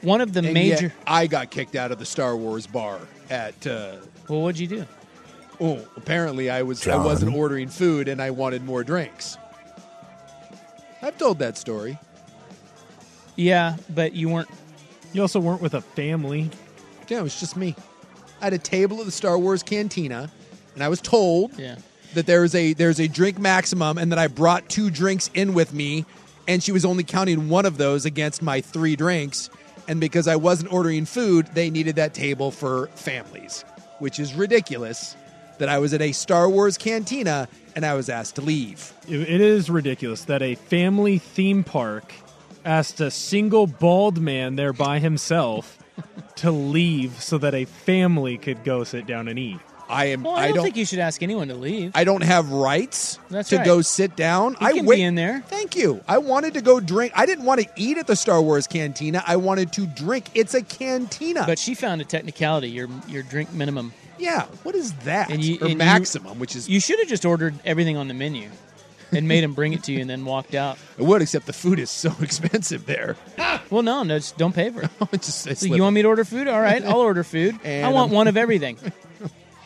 one 0.00 0.20
of 0.22 0.32
the 0.32 0.40
And 0.40 0.54
major. 0.54 0.86
yet 0.86 0.92
I 1.06 1.26
got 1.26 1.50
kicked 1.50 1.76
out 1.76 1.92
of 1.92 1.98
the 1.98 2.06
Star 2.06 2.34
Wars 2.36 2.66
bar 2.66 2.98
at. 3.28 3.66
Uh, 3.66 3.96
well, 4.28 4.40
what'd 4.42 4.58
you 4.58 4.68
do? 4.68 4.86
Oh, 5.60 5.86
apparently 5.96 6.48
I 6.48 6.62
was 6.62 6.80
I 6.86 6.92
John. 6.92 7.04
wasn't 7.04 7.34
ordering 7.36 7.68
food 7.68 8.08
and 8.08 8.20
I 8.22 8.30
wanted 8.30 8.64
more 8.64 8.82
drinks. 8.84 9.36
I've 11.02 11.18
told 11.18 11.38
that 11.40 11.58
story. 11.58 11.98
Yeah, 13.36 13.76
but 13.90 14.12
you 14.14 14.28
weren't. 14.28 14.48
You 15.12 15.22
also 15.22 15.40
weren't 15.40 15.60
with 15.62 15.74
a 15.74 15.80
family. 15.80 16.50
Yeah, 17.08 17.20
it 17.20 17.22
was 17.22 17.38
just 17.38 17.56
me. 17.56 17.74
I 18.40 18.44
had 18.44 18.52
a 18.52 18.58
table 18.58 18.98
at 19.00 19.06
the 19.06 19.12
Star 19.12 19.38
Wars 19.38 19.62
cantina, 19.62 20.30
and 20.74 20.82
I 20.82 20.88
was 20.88 21.00
told 21.00 21.58
Yeah. 21.58 21.76
that 22.14 22.26
there's 22.26 22.54
a 22.54 22.72
there's 22.72 23.00
a 23.00 23.08
drink 23.08 23.38
maximum, 23.38 23.98
and 23.98 24.10
that 24.12 24.18
I 24.18 24.26
brought 24.26 24.68
two 24.68 24.90
drinks 24.90 25.30
in 25.34 25.54
with 25.54 25.72
me, 25.72 26.04
and 26.48 26.62
she 26.62 26.72
was 26.72 26.84
only 26.84 27.04
counting 27.04 27.48
one 27.48 27.66
of 27.66 27.76
those 27.78 28.04
against 28.04 28.42
my 28.42 28.60
three 28.60 28.96
drinks. 28.96 29.50
And 29.88 29.98
because 30.00 30.28
I 30.28 30.36
wasn't 30.36 30.72
ordering 30.72 31.04
food, 31.06 31.48
they 31.54 31.68
needed 31.68 31.96
that 31.96 32.14
table 32.14 32.50
for 32.52 32.86
families, 32.94 33.64
which 33.98 34.20
is 34.20 34.32
ridiculous. 34.34 35.16
That 35.58 35.68
I 35.68 35.78
was 35.78 35.92
at 35.92 36.00
a 36.00 36.12
Star 36.12 36.48
Wars 36.48 36.78
cantina 36.78 37.46
and 37.76 37.84
I 37.84 37.94
was 37.94 38.08
asked 38.08 38.36
to 38.36 38.40
leave. 38.42 38.92
It- 39.08 39.20
it 39.28 39.40
is 39.40 39.68
ridiculous 39.70 40.22
that 40.24 40.40
a 40.42 40.54
family 40.54 41.18
theme 41.18 41.62
park 41.64 42.12
asked 42.64 43.00
a 43.00 43.10
single 43.10 43.66
bald 43.66 44.20
man 44.20 44.56
there 44.56 44.72
by 44.72 44.98
himself 44.98 45.78
to 46.36 46.50
leave 46.50 47.22
so 47.22 47.38
that 47.38 47.54
a 47.54 47.64
family 47.64 48.38
could 48.38 48.64
go 48.64 48.84
sit 48.84 49.06
down 49.06 49.28
and 49.28 49.38
eat. 49.38 49.58
I 49.88 50.06
am. 50.06 50.22
Well, 50.22 50.34
I, 50.34 50.52
don't, 50.52 50.64
think 50.64 50.76
you 50.76 50.86
should 50.86 51.00
ask 51.00 51.22
anyone 51.22 51.48
to 51.48 51.54
leave. 51.54 51.92
I 51.94 52.04
don't 52.04 52.22
have 52.22 52.50
rights 52.50 53.18
That's 53.28 53.50
to 53.50 53.58
right. 53.58 53.66
go 53.66 53.82
sit 53.82 54.16
down. 54.16 54.52
You 54.52 54.66
I 54.68 54.72
can 54.72 54.86
wait 54.86 54.96
be 54.96 55.02
in 55.02 55.16
there. 55.16 55.42
Thank 55.48 55.76
you. 55.76 56.00
I 56.08 56.16
wanted 56.16 56.54
to 56.54 56.62
go 56.62 56.80
drink. 56.80 57.12
I 57.14 57.26
didn't 57.26 57.44
want 57.44 57.60
to 57.60 57.68
eat 57.76 57.98
at 57.98 58.06
the 58.06 58.16
Star 58.16 58.40
Wars 58.40 58.66
cantina. 58.66 59.22
I 59.26 59.36
wanted 59.36 59.70
to 59.74 59.86
drink. 59.86 60.30
It's 60.34 60.54
a 60.54 60.62
cantina. 60.62 61.44
But 61.46 61.58
she 61.58 61.74
found 61.74 62.00
a 62.00 62.04
technicality. 62.04 62.70
Your 62.70 62.88
your 63.06 63.22
drink 63.22 63.52
minimum. 63.52 63.92
yeah, 64.18 64.46
what 64.62 64.74
is 64.74 64.94
that? 65.04 65.30
And 65.30 65.44
you, 65.44 65.56
or 65.56 65.64
and 65.64 65.72
you- 65.72 65.76
maximum, 65.76 66.38
which 66.38 66.56
is 66.56 66.70
You 66.70 66.80
should 66.80 66.98
have 67.00 67.08
just 67.08 67.26
ordered 67.26 67.54
everything 67.66 67.98
on 67.98 68.08
the 68.08 68.14
menu, 68.14 68.48
and 69.12 69.28
made 69.28 69.44
him 69.44 69.54
bring 69.54 69.72
it 69.72 69.84
to 69.84 69.92
you, 69.92 70.00
and 70.00 70.08
then 70.10 70.24
walked 70.24 70.54
out. 70.54 70.78
I 70.98 71.02
would, 71.02 71.22
except 71.22 71.46
the 71.46 71.52
food 71.52 71.78
is 71.78 71.90
so 71.90 72.12
expensive 72.20 72.86
there. 72.86 73.16
Well, 73.70 73.82
no, 73.82 74.02
no, 74.02 74.18
just 74.18 74.36
don't 74.38 74.54
pay 74.54 74.70
for 74.70 74.82
it. 74.82 74.90
just 75.12 75.56
So 75.56 75.66
you 75.66 75.82
want 75.82 75.94
me 75.94 76.02
to 76.02 76.08
order 76.08 76.24
food? 76.24 76.48
All 76.48 76.60
right, 76.60 76.84
I'll 76.84 77.00
order 77.00 77.24
food. 77.24 77.58
And 77.64 77.86
I 77.86 77.90
want 77.90 78.10
I'm- 78.10 78.16
one 78.16 78.28
of 78.28 78.36
everything. 78.36 78.76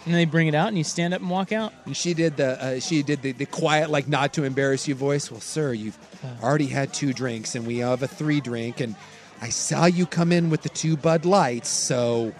And 0.04 0.14
they 0.14 0.24
bring 0.24 0.46
it 0.46 0.54
out, 0.54 0.68
and 0.68 0.78
you 0.78 0.84
stand 0.84 1.14
up 1.14 1.20
and 1.20 1.28
walk 1.28 1.50
out. 1.50 1.72
And 1.84 1.96
she 1.96 2.14
did 2.14 2.36
the 2.36 2.62
uh, 2.64 2.78
she 2.78 3.02
did 3.02 3.22
the, 3.22 3.32
the 3.32 3.44
quiet, 3.44 3.90
like 3.90 4.06
not 4.06 4.34
to 4.34 4.44
embarrass 4.44 4.86
you 4.86 4.94
voice. 4.94 5.32
Well, 5.32 5.40
sir, 5.40 5.72
you've 5.72 5.98
already 6.40 6.68
had 6.68 6.94
two 6.94 7.12
drinks, 7.12 7.56
and 7.56 7.66
we 7.66 7.78
have 7.78 8.04
a 8.04 8.06
three 8.06 8.40
drink, 8.40 8.78
and 8.80 8.94
I 9.42 9.48
saw 9.48 9.86
you 9.86 10.06
come 10.06 10.30
in 10.30 10.48
with 10.48 10.62
the 10.62 10.68
two 10.68 10.96
Bud 10.96 11.24
Lights, 11.24 11.68
so 11.70 12.32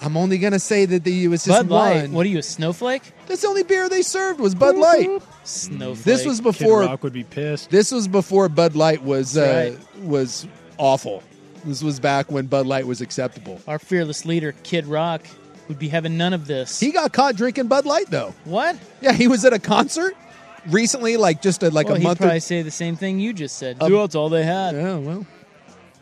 I'm 0.00 0.16
only 0.16 0.38
gonna 0.38 0.58
say 0.58 0.84
that 0.84 1.04
the, 1.04 1.24
it 1.24 1.28
was 1.28 1.44
just 1.44 1.68
Bud 1.68 1.68
Light. 1.74 2.02
one. 2.02 2.12
What 2.12 2.26
are 2.26 2.28
you, 2.28 2.38
a 2.38 2.42
snowflake? 2.42 3.02
That's 3.26 3.42
the 3.42 3.48
only 3.48 3.62
beer 3.62 3.88
they 3.88 4.02
served 4.02 4.40
was 4.40 4.54
Bud 4.54 4.76
Light. 4.76 5.08
Snowflake. 5.44 6.04
This 6.04 6.24
was 6.26 6.40
before 6.40 6.82
Kid 6.82 6.88
Rock 6.90 7.02
would 7.02 7.12
be 7.12 7.24
pissed. 7.24 7.70
This 7.70 7.90
was 7.92 8.06
before 8.08 8.48
Bud 8.48 8.76
Light 8.76 9.02
was 9.02 9.32
That's 9.32 9.76
uh, 9.76 9.80
was 10.02 10.46
awful. 10.78 11.22
This 11.64 11.82
was 11.82 11.98
back 11.98 12.30
when 12.30 12.46
Bud 12.46 12.66
Light 12.66 12.86
was 12.86 13.00
acceptable. 13.00 13.60
Our 13.66 13.78
fearless 13.78 14.24
leader, 14.24 14.52
Kid 14.62 14.86
Rock, 14.86 15.22
would 15.68 15.78
be 15.78 15.88
having 15.88 16.16
none 16.16 16.32
of 16.32 16.46
this. 16.46 16.78
He 16.78 16.92
got 16.92 17.12
caught 17.12 17.34
drinking 17.36 17.66
Bud 17.68 17.86
Light 17.86 18.06
though. 18.10 18.34
What? 18.44 18.76
Yeah, 19.00 19.12
he 19.12 19.26
was 19.28 19.44
at 19.44 19.52
a 19.52 19.58
concert 19.58 20.14
recently, 20.68 21.16
like 21.16 21.42
just 21.42 21.62
a, 21.62 21.70
like 21.70 21.86
well, 21.86 21.96
a 21.96 21.98
he'd 21.98 22.04
month. 22.04 22.18
probably 22.18 22.36
Or, 22.36 22.40
say 22.40 22.62
the 22.62 22.70
same 22.70 22.96
thing 22.96 23.18
you 23.18 23.32
just 23.32 23.56
said. 23.56 23.78
Um, 23.80 23.90
Well, 23.92 24.02
that's 24.02 24.14
all 24.14 24.28
they 24.28 24.44
had. 24.44 24.74
Yeah, 24.74 24.96
well, 24.96 25.26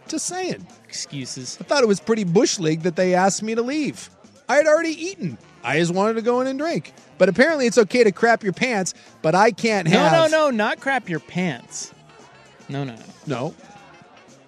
just 0.09 0.27
saying. 0.27 0.67
Excuses. 0.87 1.59
I 1.61 1.65
thought 1.65 1.83
it 1.83 1.89
was 1.89 2.01
pretty 2.01 2.25
bush 2.25 2.59
league 2.59 2.83
that 2.83 2.97
they 2.97 3.15
asked 3.15 3.43
me 3.43 3.55
to 3.55 3.63
leave. 3.63 4.11
I 4.49 4.57
had 4.57 4.67
already 4.67 4.91
eaten. 4.91 5.39
I 5.63 5.79
just 5.79 5.95
wanted 5.95 6.15
to 6.15 6.23
go 6.23 6.41
in 6.41 6.47
and 6.47 6.59
drink. 6.59 6.93
But 7.17 7.29
apparently, 7.29 7.67
it's 7.67 7.79
okay 7.79 8.05
to 8.05 8.13
crap 8.13 8.43
your 8.43 8.53
pants. 8.53 8.93
But 9.23 9.35
I 9.35 9.51
can't 9.51 9.89
have. 9.89 10.13
no, 10.13 10.27
no, 10.27 10.45
no, 10.45 10.51
not 10.51 10.81
crap 10.81 11.09
your 11.09 11.21
pants. 11.21 11.93
No, 12.69 12.85
no, 12.85 12.95
no. 12.95 13.03
no. 13.27 13.55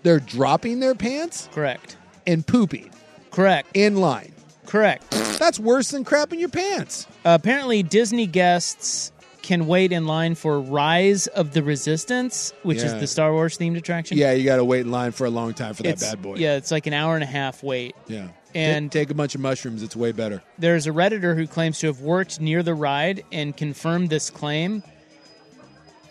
They're 0.02 0.20
dropping 0.20 0.80
their 0.80 0.94
pants 0.94 1.48
Correct. 1.52 1.96
and 2.26 2.46
pooping 2.46 2.90
Correct. 3.30 3.68
in 3.74 3.96
line. 3.96 4.32
Correct. 4.66 5.10
That's 5.38 5.58
worse 5.58 5.90
than 5.90 6.04
crapping 6.04 6.38
your 6.38 6.48
pants. 6.48 7.06
Apparently, 7.24 7.82
Disney 7.82 8.26
guests 8.26 9.12
can 9.46 9.68
wait 9.68 9.92
in 9.92 10.06
line 10.08 10.34
for 10.34 10.60
Rise 10.60 11.28
of 11.28 11.52
the 11.52 11.62
Resistance, 11.62 12.52
which 12.64 12.78
is 12.78 12.92
the 12.94 13.06
Star 13.06 13.32
Wars 13.32 13.56
themed 13.56 13.76
attraction. 13.76 14.18
Yeah, 14.18 14.32
you 14.32 14.44
got 14.44 14.56
to 14.56 14.64
wait 14.64 14.80
in 14.80 14.90
line 14.90 15.12
for 15.12 15.24
a 15.24 15.30
long 15.30 15.54
time 15.54 15.72
for 15.74 15.84
that 15.84 15.90
It's- 15.90 16.10
bad 16.10 16.20
boy. 16.20 16.34
Yeah, 16.34 16.56
it's 16.56 16.72
like 16.72 16.88
an 16.88 16.92
hour 16.92 17.14
and 17.14 17.22
a 17.22 17.28
half 17.28 17.62
wait. 17.62 17.94
Yeah. 18.08 18.28
And- 18.56 18.90
take, 18.90 19.02
take 19.02 19.10
a 19.10 19.14
bunch 19.14 19.36
of 19.36 19.40
mushrooms. 19.40 19.84
It's 19.84 19.94
way 19.94 20.10
better. 20.10 20.42
There's 20.58 20.88
a 20.88 20.90
Redditor 20.90 21.36
who 21.36 21.46
claims 21.46 21.78
to 21.78 21.86
have 21.86 22.00
worked 22.00 22.40
near 22.40 22.64
the 22.64 22.74
ride 22.74 23.24
and 23.30 23.56
confirmed 23.56 24.10
this 24.10 24.30
claim. 24.30 24.82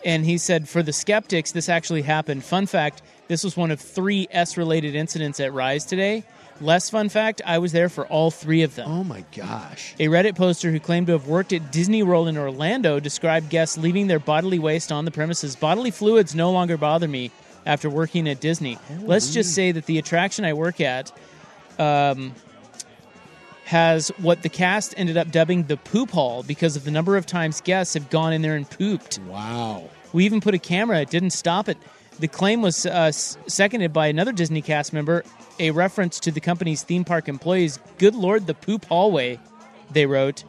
And 0.05 0.23
he 0.23 0.37
said, 0.37 0.69
for 0.69 0.81
the 0.81 0.93
skeptics, 0.93 1.51
this 1.51 1.67
actually 1.67 2.03
happened. 2.03 2.43
Fun 2.45 2.67
fact 2.67 3.01
this 3.27 3.43
was 3.43 3.57
one 3.57 3.69
of 3.71 3.81
three 3.81 4.27
S 4.31 4.55
related 4.55 4.95
incidents 4.95 5.41
at 5.41 5.51
Rise 5.51 5.83
today. 5.83 6.23
Less 6.61 6.89
fun 6.89 7.09
fact, 7.09 7.41
I 7.45 7.57
was 7.59 7.73
there 7.73 7.89
for 7.89 8.07
all 8.07 8.31
three 8.31 8.61
of 8.61 8.75
them. 8.75 8.89
Oh 8.89 9.03
my 9.03 9.25
gosh. 9.35 9.93
A 9.99 10.07
Reddit 10.07 10.35
poster 10.35 10.71
who 10.71 10.79
claimed 10.79 11.07
to 11.07 11.13
have 11.13 11.27
worked 11.27 11.51
at 11.51 11.71
Disney 11.71 12.01
World 12.01 12.29
in 12.29 12.37
Orlando 12.37 12.99
described 12.99 13.49
guests 13.49 13.77
leaving 13.77 14.07
their 14.07 14.19
bodily 14.19 14.59
waste 14.59 14.91
on 14.91 15.03
the 15.03 15.11
premises. 15.11 15.55
Bodily 15.55 15.91
fluids 15.91 16.33
no 16.33 16.51
longer 16.51 16.77
bother 16.77 17.07
me 17.07 17.31
after 17.65 17.89
working 17.89 18.29
at 18.29 18.39
Disney. 18.39 18.77
Let's 19.01 19.33
just 19.33 19.53
say 19.53 19.71
that 19.73 19.85
the 19.85 19.97
attraction 19.97 20.45
I 20.45 20.53
work 20.53 20.79
at 20.79 21.11
um, 21.77 22.33
has 23.65 24.09
what 24.19 24.41
the 24.43 24.49
cast 24.49 24.93
ended 24.97 25.17
up 25.17 25.31
dubbing 25.31 25.63
the 25.63 25.75
poop 25.75 26.11
hall 26.11 26.43
because 26.43 26.75
of 26.75 26.85
the 26.85 26.91
number 26.91 27.17
of 27.17 27.25
times 27.25 27.59
guests 27.61 27.95
have 27.95 28.09
gone 28.09 28.31
in 28.31 28.41
there 28.41 28.55
and 28.55 28.69
pooped. 28.69 29.19
Wow. 29.27 29.89
We 30.13 30.25
even 30.25 30.39
put 30.39 30.53
a 30.53 30.59
camera, 30.59 31.01
it 31.01 31.09
didn't 31.09 31.31
stop 31.31 31.67
it. 31.67 31.77
The 32.19 32.29
claim 32.29 32.61
was 32.61 32.85
uh, 32.85 33.11
seconded 33.11 33.91
by 33.91 34.07
another 34.07 34.31
Disney 34.31 34.61
cast 34.61 34.93
member, 34.93 35.25
a 35.59 35.71
reference 35.71 36.19
to 36.21 36.31
the 36.31 36.39
company's 36.39 36.83
theme 36.83 37.03
park 37.05 37.27
employees. 37.27 37.79
Good 37.97 38.15
lord, 38.15 38.47
the 38.47 38.53
poop 38.53 38.85
hallway, 38.85 39.39
they 39.91 40.05
wrote. 40.05 40.43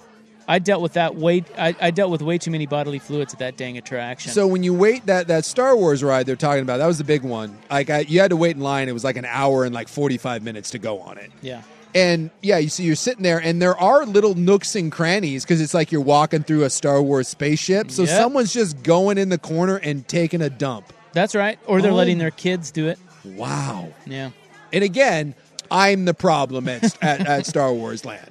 I 0.49 0.61
dealt 0.61 0.81
with 0.81 0.93
that 0.93 1.17
way. 1.17 1.45
I, 1.59 1.75
I 1.81 1.91
dealt 1.91 2.13
with 2.13 2.23
way 2.23 2.39
too 2.39 2.53
many 2.53 2.67
bodily 2.67 3.01
fluids 3.01 3.33
at 3.33 3.41
that 3.41 3.57
dang 3.57 3.79
attraction. 3.79 4.31
So 4.31 4.47
when 4.47 4.63
you 4.63 4.73
wait 4.73 5.07
that 5.07 5.27
that 5.27 5.45
Star 5.45 5.77
Wars 5.77 6.05
ride 6.05 6.27
they're 6.27 6.37
talking 6.37 6.63
about, 6.63 6.77
that 6.79 6.87
was 6.87 6.99
the 6.99 7.05
big 7.05 7.23
one. 7.25 7.59
Like 7.69 7.91
I, 7.91 8.01
you 8.01 8.21
had 8.21 8.31
to 8.31 8.37
wait 8.37 8.55
in 8.55 8.63
line. 8.63 8.89
It 8.89 8.93
was 8.93 9.03
like 9.03 9.17
an 9.17 9.25
hour 9.25 9.65
and 9.65 9.75
like 9.75 9.89
forty 9.89 10.19
five 10.19 10.45
minutes 10.45 10.71
to 10.71 10.79
go 10.79 11.01
on 11.01 11.19
it. 11.19 11.33
yeah, 11.43 11.63
And 11.97 12.31
yeah, 12.43 12.59
you 12.59 12.69
see, 12.69 12.85
you're 12.85 12.95
sitting 12.95 13.25
there, 13.25 13.39
and 13.41 13.61
there 13.61 13.77
are 13.77 14.07
little 14.07 14.35
nooks 14.37 14.77
and 14.77 14.93
crannies 14.93 15.43
because 15.45 15.61
it's 15.61 15.75
like 15.75 15.91
you're 15.91 16.01
walking 16.01 16.45
through 16.45 16.63
a 16.63 16.71
Star 16.71 17.03
Wars 17.03 17.27
spaceship. 17.27 17.91
So 17.91 18.03
Yep. 18.03 18.17
someone's 18.17 18.53
just 18.53 18.85
going 18.85 19.19
in 19.19 19.31
the 19.31 19.39
corner 19.39 19.79
and 19.79 20.07
taking 20.07 20.43
a 20.43 20.49
dump. 20.51 20.93
that's 21.13 21.35
right. 21.35 21.59
Or 21.67 21.83
they're 21.83 21.91
Oh. 21.91 21.95
letting 21.97 22.19
their 22.19 22.31
kids 22.31 22.71
do 22.71 22.87
it. 22.87 23.01
Wow. 23.25 23.89
Yeah. 24.07 24.31
And 24.77 24.85
again, 24.85 25.35
I'm 25.71 26.05
the 26.05 26.13
problem 26.15 26.69
at, 26.69 26.97
at, 27.03 27.27
at 27.27 27.47
Star 27.47 27.73
Wars 27.73 28.05
Land. 28.05 28.31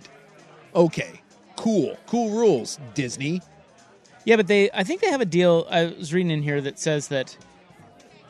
Okay, 0.75 1.21
cool, 1.55 1.97
cool 2.05 2.29
rules, 2.37 2.79
Disney. 2.93 3.41
Yeah, 4.25 4.35
but 4.35 4.47
they 4.47 4.69
I 4.71 4.83
think 4.83 5.01
they 5.01 5.09
have 5.09 5.21
a 5.21 5.25
deal. 5.25 5.65
I 5.69 5.85
was 5.85 6.13
reading 6.13 6.31
in 6.31 6.43
here 6.43 6.61
that 6.61 6.77
says 6.79 7.07
that 7.07 7.35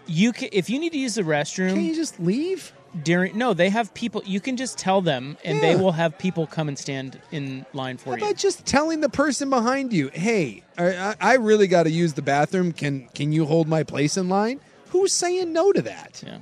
you 0.07 0.31
can, 0.31 0.49
if 0.51 0.69
you 0.69 0.79
need 0.79 0.91
to 0.93 0.97
use 0.97 1.15
the 1.15 1.23
restroom, 1.23 1.73
Can 1.73 1.83
you 1.85 1.95
just 1.95 2.19
leave? 2.19 2.71
during 3.03 3.37
no, 3.37 3.53
they 3.53 3.69
have 3.69 3.93
people 3.93 4.23
you 4.25 4.39
can 4.39 4.55
just 4.55 4.77
tell 4.77 5.01
them 5.01 5.35
and 5.43 5.61
they 5.61 5.75
will 5.75 5.91
have 5.91 6.17
people 6.17 6.47
come 6.47 6.69
and 6.69 6.79
stand 6.79 7.19
in 7.31 7.65
line 7.73 7.97
for 7.97 8.11
How 8.11 8.15
you. 8.15 8.23
about 8.23 8.37
just 8.37 8.65
telling 8.65 9.01
the 9.01 9.09
person 9.09 9.49
behind 9.49 9.91
you, 9.91 10.07
"Hey, 10.13 10.63
I, 10.77 10.95
I- 10.95 11.15
I 11.19 11.33
really 11.35 11.67
got 11.67 11.83
to 11.83 11.89
use 11.91 12.13
the 12.13 12.21
bathroom. 12.21 12.71
Can 12.71 13.09
can 13.13 13.33
you 13.33 13.45
hold 13.45 13.67
my 13.67 13.83
place 13.83 14.15
in 14.15 14.29
line?" 14.29 14.61
Who's 14.91 15.11
saying 15.11 15.51
no 15.51 15.73
to 15.73 15.81
that? 15.81 16.23
Yeah. 16.25 16.37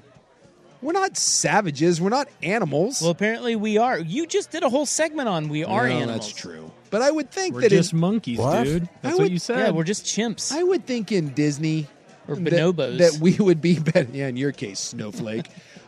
We're 0.83 0.91
not 0.93 1.17
savages. 1.17 1.99
We're 2.01 2.09
not 2.09 2.27
animals. 2.41 3.01
Well, 3.01 3.11
apparently 3.11 3.55
we 3.55 3.77
are. 3.77 3.97
You 3.99 4.27
just 4.27 4.51
did 4.51 4.63
a 4.63 4.69
whole 4.69 4.85
segment 4.85 5.29
on 5.29 5.49
we 5.49 5.63
are 5.63 5.87
No, 5.87 5.95
animals. 5.95 6.27
That's 6.27 6.39
true. 6.39 6.71
But 6.89 7.01
I 7.01 7.09
would 7.09 7.31
think 7.31 7.53
that 7.53 7.55
We're 7.55 7.61
that 7.61 7.69
just 7.69 7.93
in, 7.93 7.99
monkeys, 7.99 8.37
What? 8.37 8.63
dude. 8.65 8.83
I 8.83 8.87
That's 9.01 9.17
what 9.17 9.31
you 9.31 9.39
said. 9.39 9.57
Yeah, 9.59 9.69
we're 9.71 9.83
just 9.83 10.05
chimps. 10.05 10.51
I 10.51 10.61
would 10.61 10.85
think 10.85 11.11
in 11.11 11.29
Disney 11.33 11.87
Or 12.27 12.35
that- 12.35 12.53
bonobos. 12.53 12.97
that, 12.99 13.13
we 13.19 13.33
would 13.37 13.61
be 13.61 13.79
better. 13.79 14.07
Yeah, 14.11 14.27
in 14.27 14.37
your 14.37 14.51
case, 14.51 14.79
snowflake. 14.79 15.47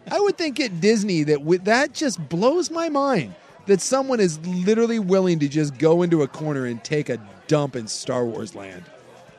I 0.09 0.19
would 0.19 0.37
think 0.37 0.59
at 0.59 0.79
Disney 0.81 1.23
that 1.23 1.41
we, 1.41 1.57
that 1.57 1.93
just 1.93 2.27
blows 2.29 2.71
my 2.71 2.89
mind 2.89 3.35
that 3.67 3.81
someone 3.81 4.19
is 4.19 4.39
literally 4.47 4.99
willing 4.99 5.39
to 5.39 5.47
just 5.47 5.77
go 5.77 6.01
into 6.03 6.21
a 6.21 6.27
corner 6.27 6.65
and 6.65 6.83
take 6.83 7.09
a 7.09 7.19
dump 7.47 7.75
in 7.75 7.87
Star 7.87 8.23
Wars 8.25 8.53
land. 8.55 8.83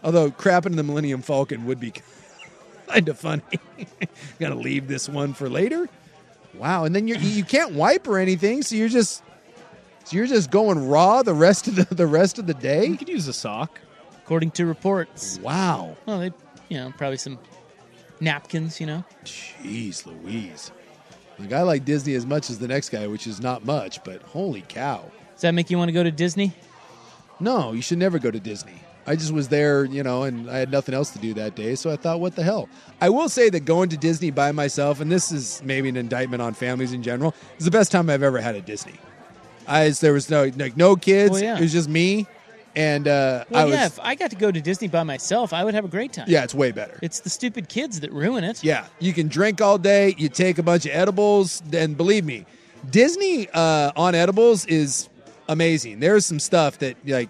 Although 0.04 0.30
crapping 0.30 0.66
in 0.66 0.76
the 0.76 0.82
Millennium 0.82 1.22
Falcon 1.22 1.64
would 1.66 1.80
be 1.80 1.92
kind 2.92 3.08
of 3.08 3.18
funny. 3.18 3.42
To 4.38 4.54
leave 4.54 4.86
this 4.86 5.08
one 5.08 5.32
for 5.32 5.48
later. 5.48 5.88
Wow, 6.54 6.84
and 6.84 6.94
then 6.94 7.08
you 7.08 7.16
you 7.16 7.42
can't 7.42 7.72
wipe 7.72 8.06
or 8.06 8.18
anything, 8.18 8.62
so 8.62 8.76
you're 8.76 8.88
just 8.88 9.22
so 10.04 10.16
you're 10.16 10.26
just 10.26 10.50
going 10.50 10.88
raw 10.88 11.22
the 11.22 11.34
rest 11.34 11.68
of 11.68 11.76
the 11.76 11.94
the 11.94 12.06
rest 12.06 12.38
of 12.38 12.46
the 12.46 12.54
day. 12.54 12.84
You 12.86 12.96
could 12.96 13.08
use 13.08 13.28
a 13.28 13.32
sock. 13.32 13.80
According 14.24 14.50
to 14.52 14.66
reports. 14.66 15.38
Wow. 15.40 15.96
Well, 16.04 16.18
they 16.18 16.32
you 16.68 16.78
know, 16.78 16.92
probably 16.96 17.16
some 17.16 17.38
napkins, 18.20 18.80
you 18.80 18.86
know. 18.86 19.04
Jeez 19.24 20.04
Louise. 20.06 20.70
Like 21.38 21.52
I 21.52 21.62
like 21.62 21.84
Disney 21.84 22.14
as 22.14 22.26
much 22.26 22.50
as 22.50 22.58
the 22.58 22.68
next 22.68 22.88
guy, 22.88 23.06
which 23.06 23.26
is 23.26 23.40
not 23.40 23.64
much, 23.64 24.02
but 24.04 24.22
holy 24.22 24.62
cow. 24.62 25.10
Does 25.34 25.42
that 25.42 25.52
make 25.52 25.70
you 25.70 25.78
want 25.78 25.88
to 25.88 25.92
go 25.92 26.02
to 26.02 26.10
Disney? 26.10 26.52
No, 27.40 27.72
you 27.72 27.82
should 27.82 27.98
never 27.98 28.18
go 28.18 28.30
to 28.30 28.40
Disney. 28.40 28.80
I 29.06 29.14
just 29.16 29.32
was 29.32 29.48
there, 29.48 29.84
you 29.84 30.02
know, 30.02 30.24
and 30.24 30.50
I 30.50 30.58
had 30.58 30.70
nothing 30.70 30.94
else 30.94 31.10
to 31.10 31.18
do 31.18 31.32
that 31.34 31.54
day, 31.54 31.74
so 31.76 31.90
I 31.90 31.96
thought, 31.96 32.18
what 32.20 32.34
the 32.34 32.42
hell? 32.42 32.68
I 33.00 33.08
will 33.08 33.28
say 33.28 33.48
that 33.50 33.60
going 33.60 33.88
to 33.90 33.96
Disney 33.96 34.30
by 34.32 34.50
myself, 34.52 35.00
and 35.00 35.10
this 35.12 35.30
is 35.30 35.62
maybe 35.64 35.88
an 35.88 35.96
indictment 35.96 36.42
on 36.42 36.54
families 36.54 36.92
in 36.92 37.02
general, 37.02 37.34
is 37.58 37.64
the 37.64 37.70
best 37.70 37.92
time 37.92 38.10
I've 38.10 38.22
ever 38.24 38.40
had 38.40 38.56
at 38.56 38.66
Disney. 38.66 38.94
I 39.68 39.90
there 39.90 40.12
was 40.12 40.28
no 40.30 40.50
like 40.56 40.76
no 40.76 40.96
kids, 40.96 41.32
Well, 41.32 41.42
yeah. 41.42 41.56
it 41.56 41.60
was 41.60 41.72
just 41.72 41.88
me, 41.88 42.26
and 42.74 43.06
uh, 43.08 43.44
I 43.50 43.52
Well, 43.54 43.66
was 43.66 43.74
yeah, 43.74 43.86
if 43.86 44.00
I 44.00 44.14
got 44.14 44.30
to 44.30 44.36
go 44.36 44.50
to 44.52 44.60
Disney 44.60 44.88
by 44.88 45.02
myself, 45.02 45.52
I 45.52 45.64
would 45.64 45.74
have 45.74 45.84
a 45.84 45.88
great 45.88 46.12
time. 46.12 46.26
yeah, 46.28 46.44
it's 46.44 46.54
way 46.54 46.72
better. 46.72 46.98
It's 47.02 47.20
the 47.20 47.30
stupid 47.30 47.68
kids 47.68 48.00
that 48.00 48.12
ruin 48.12 48.44
it. 48.44 48.62
Yeah, 48.64 48.86
you 48.98 49.12
can 49.12 49.28
drink 49.28 49.60
all 49.60 49.78
day. 49.78 50.14
You 50.18 50.28
take 50.28 50.58
a 50.58 50.62
bunch 50.62 50.84
of 50.86 50.92
edibles, 50.92 51.62
and 51.72 51.96
believe 51.96 52.24
me, 52.24 52.44
Disney 52.90 53.48
uh, 53.54 53.92
on 53.96 54.14
edibles 54.14 54.66
is 54.66 55.08
amazing. 55.48 56.00
There's 56.00 56.26
some 56.26 56.38
stuff 56.40 56.78
that 56.78 56.96
like 57.06 57.28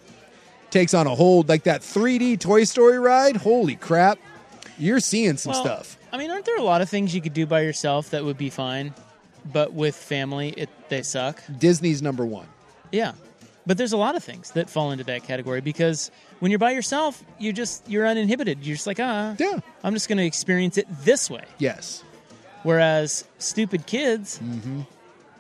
takes 0.70 0.94
on 0.94 1.07
a 1.07 1.14
whole 1.14 1.44
like 1.46 1.64
that 1.64 1.81
3D 1.81 2.38
Toy 2.40 2.64
Story 2.64 2.98
ride. 2.98 3.37
Holy 3.37 3.76
crap, 3.76 4.18
you're 4.79 5.00
seeing 5.00 5.37
some 5.37 5.52
Well, 5.52 5.62
stuff. 5.62 5.98
I 6.12 6.18
mean, 6.18 6.31
aren't 6.31 6.44
there 6.46 6.57
a 6.59 6.62
lot 6.62 6.81
of 6.83 6.88
things 6.88 7.14
you 7.14 7.20
could 7.20 7.35
do 7.35 7.46
by 7.46 7.61
yourself 7.62 8.11
that 8.11 8.24
would 8.24 8.38
be 8.38 8.50
fine, 8.50 8.94
but 9.52 9.72
with 9.72 9.94
family, 9.96 10.50
it 10.50 10.68
they 10.88 11.02
suck? 11.02 11.42
Disney's 11.59 12.00
number 12.02 12.24
one. 12.24 12.46
Yeah, 12.92 13.12
but 13.66 13.76
there's 13.79 13.92
a 13.92 13.96
lot 13.96 14.14
of 14.16 14.22
things 14.24 14.52
that 14.52 14.70
fall 14.70 14.92
into 14.92 15.05
that 15.05 15.24
category 15.24 15.61
because 15.61 16.11
when 16.40 16.50
you're 16.50 16.59
by 16.59 16.70
yourself, 16.72 17.22
you 17.38 17.52
just 17.52 17.88
you're 17.88 18.07
uninhibited. 18.07 18.64
You're 18.64 18.76
just 18.76 18.87
like, 18.87 19.00
ah, 19.00 19.35
yeah, 19.38 19.59
I'm 19.83 19.92
just 19.94 20.09
going 20.09 20.18
to 20.18 20.24
experience 20.24 20.79
it 20.79 20.87
this 21.05 21.29
way. 21.31 21.44
Yes. 21.59 22.02
Whereas 22.62 23.24
stupid 23.38 23.87
kids, 23.87 24.38
Mm-hmm. 24.42 24.81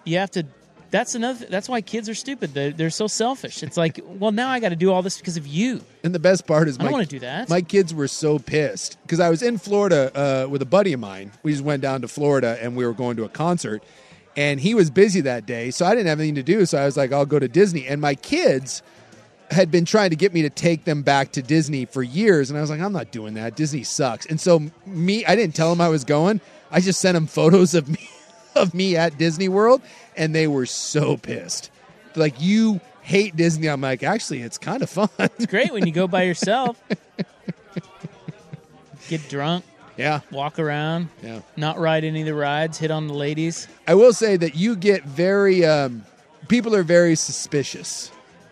you 0.04 0.18
have 0.18 0.30
to. 0.32 0.44
That's 0.90 1.14
another. 1.14 1.46
That's 1.46 1.68
why 1.68 1.80
kids 1.80 2.08
are 2.08 2.14
stupid. 2.14 2.54
They're, 2.54 2.70
they're 2.70 2.90
so 2.90 3.06
selfish. 3.06 3.62
It's 3.62 3.76
like, 3.76 4.00
well, 4.04 4.32
now 4.32 4.48
I 4.48 4.60
got 4.60 4.68
to 4.68 4.76
do 4.76 4.92
all 4.92 5.02
this 5.02 5.18
because 5.18 5.36
of 5.36 5.46
you. 5.46 5.82
And 6.04 6.14
the 6.14 6.18
best 6.18 6.46
part 6.46 6.68
is, 6.68 6.76
I 6.76 6.78
my, 6.78 6.84
don't 6.84 6.92
wanna 6.92 7.06
do 7.06 7.18
that. 7.20 7.48
My 7.48 7.60
kids 7.60 7.92
were 7.92 8.08
so 8.08 8.38
pissed 8.38 8.96
because 9.02 9.20
I 9.20 9.28
was 9.28 9.42
in 9.42 9.58
Florida 9.58 10.12
uh, 10.14 10.48
with 10.48 10.62
a 10.62 10.66
buddy 10.66 10.92
of 10.92 11.00
mine. 11.00 11.32
We 11.42 11.52
just 11.52 11.64
went 11.64 11.82
down 11.82 12.02
to 12.02 12.08
Florida 12.08 12.58
and 12.60 12.76
we 12.76 12.86
were 12.86 12.92
going 12.92 13.16
to 13.16 13.24
a 13.24 13.28
concert, 13.28 13.82
and 14.36 14.60
he 14.60 14.74
was 14.74 14.90
busy 14.90 15.22
that 15.22 15.46
day, 15.46 15.70
so 15.70 15.86
I 15.86 15.90
didn't 15.94 16.08
have 16.08 16.20
anything 16.20 16.36
to 16.36 16.42
do. 16.42 16.66
So 16.66 16.78
I 16.78 16.84
was 16.84 16.96
like, 16.96 17.12
I'll 17.12 17.26
go 17.26 17.38
to 17.38 17.48
Disney. 17.48 17.86
And 17.86 18.00
my 18.00 18.14
kids 18.14 18.82
had 19.50 19.70
been 19.70 19.84
trying 19.84 20.10
to 20.10 20.16
get 20.16 20.32
me 20.34 20.42
to 20.42 20.50
take 20.50 20.84
them 20.84 21.02
back 21.02 21.32
to 21.32 21.42
Disney 21.42 21.84
for 21.84 22.02
years, 22.02 22.50
and 22.50 22.58
I 22.58 22.60
was 22.60 22.70
like, 22.70 22.80
I'm 22.80 22.92
not 22.92 23.10
doing 23.10 23.34
that. 23.34 23.56
Disney 23.56 23.82
sucks. 23.82 24.26
And 24.26 24.40
so 24.40 24.62
me, 24.86 25.24
I 25.24 25.36
didn't 25.36 25.54
tell 25.54 25.70
them 25.70 25.80
I 25.80 25.88
was 25.88 26.04
going. 26.04 26.40
I 26.70 26.80
just 26.80 27.00
sent 27.00 27.14
them 27.14 27.26
photos 27.26 27.74
of 27.74 27.88
me 27.88 28.08
of 28.56 28.74
me 28.74 28.96
at 28.96 29.18
Disney 29.18 29.48
World, 29.48 29.82
and 30.16 30.34
they 30.34 30.46
were 30.46 30.66
so 30.66 31.16
pissed. 31.16 31.70
Like, 32.14 32.40
you 32.40 32.80
hate 33.02 33.36
Disney. 33.36 33.68
I'm 33.68 33.80
like, 33.80 34.02
actually, 34.02 34.42
it's 34.42 34.58
kind 34.58 34.82
of 34.82 34.90
fun. 34.90 35.08
It's 35.18 35.46
great 35.46 35.72
when 35.72 35.86
you 35.86 35.92
go 35.92 36.06
by 36.08 36.22
yourself. 36.24 36.82
Get 39.08 39.28
drunk. 39.28 39.64
Yeah. 39.96 40.20
Walk 40.30 40.58
around. 40.58 41.08
Yeah. 41.22 41.40
Not 41.56 41.78
ride 41.78 42.04
any 42.04 42.20
of 42.20 42.26
the 42.26 42.34
rides. 42.34 42.78
Hit 42.78 42.90
on 42.90 43.06
the 43.06 43.14
ladies. 43.14 43.68
I 43.86 43.94
will 43.94 44.12
say 44.12 44.36
that 44.36 44.54
you 44.56 44.76
get 44.76 45.04
very 45.04 45.64
um, 45.64 46.04
people 46.48 46.74
are 46.74 46.82
very 46.82 47.14
suspicious 47.16 48.10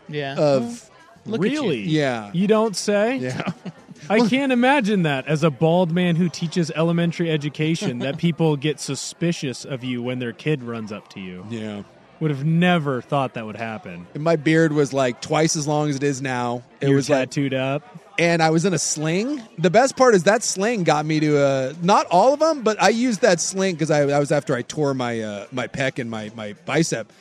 Yeah. 0.09 0.37
of 0.39 0.91
Look 1.27 1.45
at 1.45 1.51
you. 1.51 1.61
really? 1.61 1.81
Yeah. 1.83 2.31
You 2.33 2.47
don't 2.47 2.77
say? 2.77 3.17
Yeah. 3.17 3.53
I 4.09 4.29
can't 4.29 4.53
imagine 4.53 5.03
that 5.03 5.27
as 5.27 5.43
a 5.43 5.51
bald 5.51 5.91
man 5.93 6.17
who 6.17 6.29
teaches 6.29 6.71
elementary 6.71 7.31
education 7.31 7.99
that 8.01 8.19
people 8.19 8.57
get 8.57 8.81
suspicious 8.81 9.65
of 9.65 9.85
you 9.85 10.03
when 10.03 10.19
their 10.19 10.33
kid 10.33 10.63
runs 10.63 10.93
up 10.93 11.09
to 11.11 11.21
you. 11.21 11.47
Yeah. 11.51 11.83
Would 12.21 12.31
have 12.31 12.45
never 12.45 13.03
thought 13.03 13.35
that 13.35 13.45
would 13.45 13.57
happen. 13.57 14.07
And 14.15 14.23
my 14.23 14.37
beard 14.37 14.73
was 14.73 14.93
like 14.93 15.21
twice 15.21 15.57
as 15.57 15.67
long 15.67 15.91
as 15.91 15.97
it 15.97 16.03
is 16.03 16.23
now. 16.23 16.63
It 16.81 16.87
You're 16.89 16.97
was 16.97 17.11
like 17.11 17.31
tattooed 17.31 17.55
up. 17.55 17.83
and 18.19 18.41
I 18.41 18.51
was 18.51 18.65
in 18.65 18.73
a 18.73 18.79
sling. 18.79 19.43
The 19.59 19.71
best 19.71 19.97
part 19.97 20.15
is 20.15 20.23
that 20.23 20.43
sling 20.45 20.85
got 20.85 21.05
me 21.05 21.19
to 21.21 21.39
uh, 21.39 21.73
not 21.83 22.07
all 22.07 22.33
of 22.33 22.41
them, 22.41 22.63
but 22.63 22.81
I 22.81 22.91
used 22.91 23.23
that 23.23 23.41
sling 23.41 23.75
because 23.75 23.91
I, 23.91 24.03
I 24.03 24.21
was 24.21 24.31
after 24.31 24.55
I 24.55 24.63
tore 24.63 24.95
my 24.95 25.21
uh, 25.21 25.47
my 25.51 25.67
pec 25.67 25.99
and 25.99 26.09
my 26.09 26.31
my 26.37 26.55
bicep. 26.65 27.13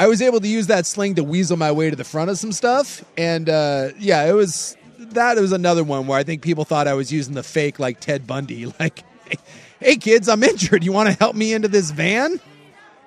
I 0.00 0.06
was 0.06 0.22
able 0.22 0.40
to 0.40 0.48
use 0.48 0.68
that 0.68 0.86
sling 0.86 1.16
to 1.16 1.22
weasel 1.24 1.58
my 1.58 1.70
way 1.72 1.90
to 1.90 1.96
the 1.96 2.04
front 2.04 2.30
of 2.30 2.38
some 2.38 2.52
stuff, 2.52 3.04
and 3.18 3.50
uh, 3.50 3.90
yeah, 3.98 4.24
it 4.24 4.32
was 4.32 4.74
that 5.12 5.36
was 5.38 5.52
another 5.52 5.82
one 5.84 6.06
where 6.06 6.18
I 6.18 6.22
think 6.24 6.42
people 6.42 6.64
thought 6.64 6.86
I 6.88 6.94
was 6.94 7.12
using 7.12 7.34
the 7.34 7.42
fake 7.42 7.78
like 7.78 8.00
Ted 8.00 8.26
Bundy, 8.26 8.66
like, 8.80 9.02
hey, 9.80 9.96
kids, 9.96 10.28
I'm 10.28 10.42
injured. 10.42 10.84
You 10.84 10.92
want 10.92 11.08
to 11.10 11.14
help 11.18 11.34
me 11.34 11.52
into 11.52 11.68
this 11.68 11.90
van? 11.90 12.40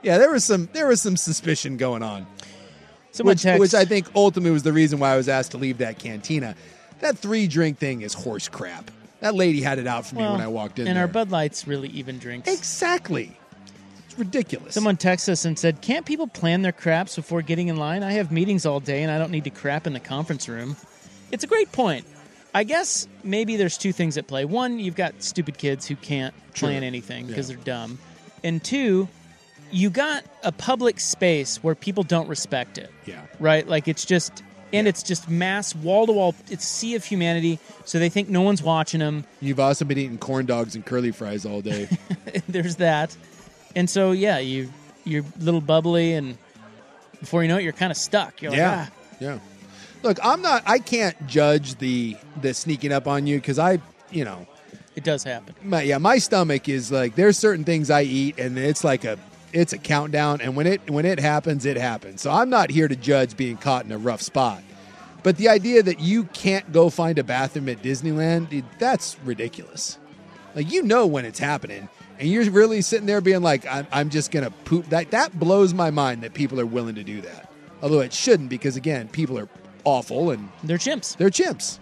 Yeah, 0.02 0.18
there 0.18 0.32
was 0.32 0.44
some 0.44 0.68
there 0.74 0.88
was 0.88 1.02
some 1.02 1.16
suspicion 1.16 1.78
going 1.78 2.04
on 2.04 2.28
Someone 3.12 3.34
which, 3.34 3.42
text- 3.44 3.60
which 3.62 3.74
I 3.74 3.86
think 3.86 4.08
ultimately 4.16 4.52
was 4.52 4.64
the 4.64 4.74
reason 4.74 5.00
why 5.00 5.14
I 5.14 5.18
was 5.18 5.30
asked 5.30 5.52
to 5.52 5.58
leave 5.58 5.78
that 5.78 5.98
cantina. 6.00 6.56
That 7.00 7.18
three 7.18 7.48
drink 7.48 7.78
thing 7.78 8.02
is 8.02 8.14
horse 8.14 8.50
crap. 8.50 8.90
That 9.22 9.36
lady 9.36 9.62
had 9.62 9.80
it 9.80 9.88
out 9.88 10.06
for 10.06 10.16
me 10.16 10.24
when 10.24 10.42
I 10.42 10.48
walked 10.48 10.80
in 10.80 10.88
And 10.88 10.98
there. 10.98 11.04
our 11.04 11.08
Bud 11.08 11.32
Light's 11.32 11.66
really 11.68 11.88
even 11.90 12.18
drinks. 12.20 12.50
exactly. 12.52 13.38
It's 14.06 14.18
ridiculous. 14.20 14.74
Someone 14.74 14.98
texted 14.98 15.30
us 15.30 15.46
and 15.46 15.58
said, 15.58 15.80
Can't 15.82 16.06
people 16.06 16.28
plan 16.28 16.62
their 16.62 16.72
craps 16.74 17.16
before 17.16 17.42
getting 17.42 17.70
in 17.70 17.78
line? 17.78 18.04
I 18.04 18.12
have 18.14 18.32
meetings 18.32 18.66
all 18.66 18.80
day 18.82 19.04
and 19.04 19.12
I 19.12 19.18
don't 19.18 19.32
need 19.32 19.46
to 19.46 19.50
crap 19.50 19.88
in 19.88 19.94
the 19.94 20.00
conference 20.02 20.50
room. 20.50 20.76
It's 21.34 21.44
a 21.44 21.48
great 21.48 21.72
point. 21.72 22.06
I 22.54 22.64
guess 22.64 23.08
maybe 23.24 23.56
there's 23.58 23.78
two 23.78 23.92
things 23.92 24.18
at 24.18 24.28
play. 24.28 24.46
One, 24.46 24.78
you've 24.78 24.96
got 24.96 25.24
stupid 25.24 25.58
kids 25.58 25.88
who 25.88 25.96
can't 25.96 26.34
Sure. 26.54 26.70
plan 26.70 26.84
anything 26.84 27.26
because 27.26 27.50
Yeah. 27.50 27.56
they're 27.56 27.66
dumb. 27.66 27.98
And 28.44 28.64
two, 28.64 29.08
you 29.72 29.90
got 29.90 30.24
a 30.44 30.52
public 30.52 31.00
space 31.00 31.58
where 31.64 31.74
people 31.74 32.04
don't 32.04 32.28
respect 32.30 32.78
it. 32.78 32.92
Yeah. 33.08 33.22
Right? 33.40 33.68
Like 33.68 33.88
it's 33.88 34.06
just 34.06 34.44
and 34.72 34.88
it's 34.88 35.02
just 35.04 35.28
mass 35.30 35.74
wall 35.76 36.06
to 36.08 36.12
wall 36.12 36.34
it's 36.50 36.66
sea 36.66 36.96
of 36.96 37.04
humanity 37.06 37.60
so 37.86 38.00
they 38.00 38.10
think 38.10 38.28
no 38.30 38.42
one's 38.42 38.62
watching 38.64 39.00
them 39.02 39.24
You've 39.40 39.60
also 39.60 39.86
been 39.86 40.00
eating 40.00 40.18
corn 40.18 40.46
dogs 40.48 40.74
and 40.76 40.84
curly 40.86 41.12
fries 41.12 41.46
all 41.46 41.62
day. 41.62 41.88
there's 42.50 42.78
that 42.78 43.16
and 43.76 43.88
so 43.90 44.12
yeah 44.14 44.40
you 44.40 44.72
you're 45.06 45.24
a 45.24 45.44
little 45.44 45.62
bubbly 45.62 46.14
and 46.14 46.38
before 47.20 47.44
you 47.44 47.50
know 47.50 47.58
it 47.58 47.64
you're 47.64 47.72
kind 47.72 47.92
of 47.92 47.98
stuck 47.98 48.42
you're 48.42 48.52
yeah. 48.56 48.80
like 48.80 48.90
ah 48.90 48.94
Yeah. 49.20 49.40
Look, 50.04 50.20
I'm 50.24 50.42
not 50.42 50.64
I 50.66 50.80
can't 50.80 51.28
judge 51.28 51.76
the 51.76 52.18
the 52.42 52.54
sneaking 52.54 52.92
up 52.92 53.08
on 53.08 53.26
you 53.26 53.42
cuz 53.42 53.58
I, 53.58 53.80
you 54.12 54.26
know, 54.26 54.46
it 54.96 55.04
does 55.04 55.24
happen 55.24 55.56
my 55.64 55.82
yeah, 55.82 55.98
my 55.98 56.18
stomach 56.20 56.70
is 56.70 56.92
like 56.92 57.16
there's 57.16 57.38
certain 57.38 57.64
things 57.64 57.90
I 57.90 58.04
eat 58.04 58.38
and 58.40 58.58
it's 58.58 58.84
like 58.84 59.06
a 59.06 59.18
it's 59.54 59.74
a 59.74 59.78
countdown 59.78 60.42
and 60.42 60.56
when 60.56 60.68
it 60.68 60.90
when 60.90 61.06
it 61.06 61.20
happens 61.20 61.66
it 61.66 61.78
happens. 61.78 62.22
So 62.22 62.32
I'm 62.32 62.50
not 62.50 62.70
here 62.70 62.88
to 62.88 62.96
judge 62.96 63.38
being 63.38 63.58
caught 63.58 63.86
in 63.86 63.92
a 63.92 63.98
rough 63.98 64.22
spot. 64.22 64.62
But 65.24 65.38
the 65.38 65.48
idea 65.50 65.82
that 65.84 66.02
you 66.02 66.26
can't 66.26 66.72
go 66.74 66.90
find 66.90 67.18
a 67.18 67.24
bathroom 67.24 67.70
at 67.70 67.82
Disneyland, 67.82 68.50
dude, 68.50 68.66
that's 68.78 69.18
ridiculous. 69.24 69.98
Like 70.56 70.72
you 70.72 70.84
know 70.84 71.08
when 71.08 71.26
it's 71.26 71.40
happening 71.40 71.88
And 72.20 72.30
you're 72.30 72.50
really 72.52 72.82
sitting 72.82 73.06
there 73.08 73.22
being 73.22 73.42
like, 73.42 73.66
I'm, 73.68 73.88
I'm 73.92 74.10
just 74.10 74.32
going 74.32 74.46
to 74.46 74.52
poop. 74.52 74.90
That, 74.90 75.12
that 75.12 75.38
blows 75.40 75.74
my 75.74 75.92
mind 75.92 76.24
that 76.24 76.34
people 76.34 76.60
are 76.60 76.66
willing 76.66 76.96
to 76.96 77.04
do 77.04 77.22
that. 77.22 77.52
Although 77.82 78.02
it 78.02 78.14
shouldn't, 78.14 78.50
because 78.50 78.76
again, 78.78 79.08
people 79.10 79.38
are 79.38 79.48
awful 79.84 80.32
and 80.32 80.50
They're 80.64 80.78
chimps. 80.78 81.18
they're 81.18 81.30
chimps. 81.30 81.80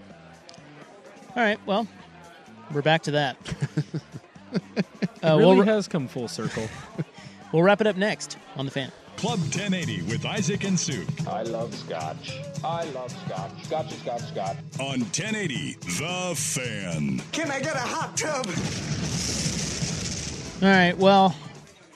All 1.35 1.43
right. 1.43 1.59
Well, 1.65 1.87
we're 2.73 2.81
back 2.81 3.03
to 3.03 3.11
that. 3.11 3.37
It 3.45 4.01
Uh, 5.23 5.37
really 5.37 5.57
we'll, 5.57 5.65
has 5.65 5.87
come 5.87 6.07
full 6.07 6.27
circle. 6.27 6.67
we'll 7.53 7.61
wrap 7.61 7.79
it 7.79 7.85
up 7.85 7.95
next 7.95 8.37
on 8.57 8.65
the 8.65 8.71
fan. 8.71 8.91
Club 9.17 9.37
1080 9.39 10.01
with 10.03 10.25
Isaac 10.25 10.63
and 10.63 10.79
Suk 10.79 11.05
I 11.27 11.43
love 11.43 11.75
scotch. 11.75 12.39
I 12.63 12.85
love 12.85 13.11
scotch. 13.27 13.63
Scotch, 13.65 13.93
scotch, 13.99 14.21
scotch. 14.21 14.57
on 14.79 15.01
1080 15.01 15.73
The 15.81 16.33
Fan. 16.35 17.21
Can 17.31 17.51
I 17.51 17.59
get 17.59 17.75
a 17.75 17.79
hot 17.79 18.17
tub? 18.17 18.47
All 20.63 20.67
right. 20.69 20.97
Well, 20.97 21.35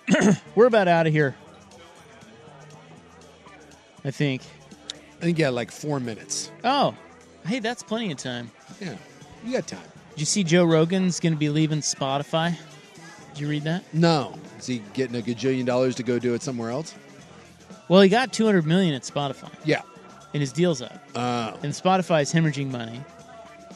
we're 0.56 0.68
about 0.68 0.88
out 0.88 1.08
of 1.08 1.14
here. 1.14 1.36
I 4.04 4.12
think. 4.12 4.44
I 5.26 5.28
think 5.28 5.40
you 5.40 5.46
had 5.46 5.56
like 5.56 5.72
four 5.72 6.00
minutes. 6.00 6.52
Oh, 6.64 6.94
hey, 7.48 7.58
that's 7.58 7.82
plenty 7.82 8.12
of 8.12 8.20
time. 8.20 8.52
Yeah, 8.80 8.94
you 9.44 9.54
got 9.54 9.66
time. 9.66 9.82
Did 10.12 10.20
you 10.20 10.26
see 10.28 10.44
Joe 10.44 10.66
Rogan's 10.66 11.20
going 11.20 11.34
to 11.34 11.40
be 11.40 11.50
leaving 11.50 11.80
Spotify? 11.80 12.56
Did 13.34 13.40
you 13.42 13.50
read 13.50 13.64
that? 13.64 13.84
No. 13.92 14.38
Is 14.60 14.68
he 14.68 14.84
getting 14.94 15.16
a 15.16 15.24
gajillion 15.24 15.66
dollars 15.66 15.96
to 15.96 16.04
go 16.04 16.20
do 16.20 16.36
it 16.36 16.44
somewhere 16.44 16.70
else? 16.70 16.94
Well, 17.90 18.02
he 18.04 18.08
got 18.08 18.34
200 18.34 18.68
million 18.68 18.94
at 18.94 19.02
Spotify. 19.02 19.52
Yeah. 19.64 19.82
And 20.36 20.42
his 20.42 20.54
deal's 20.54 20.84
up. 20.84 21.04
Oh. 21.16 21.58
And 21.64 21.74
Spotify 21.74 22.22
is 22.22 22.32
hemorrhaging 22.32 22.70
money. 22.70 23.02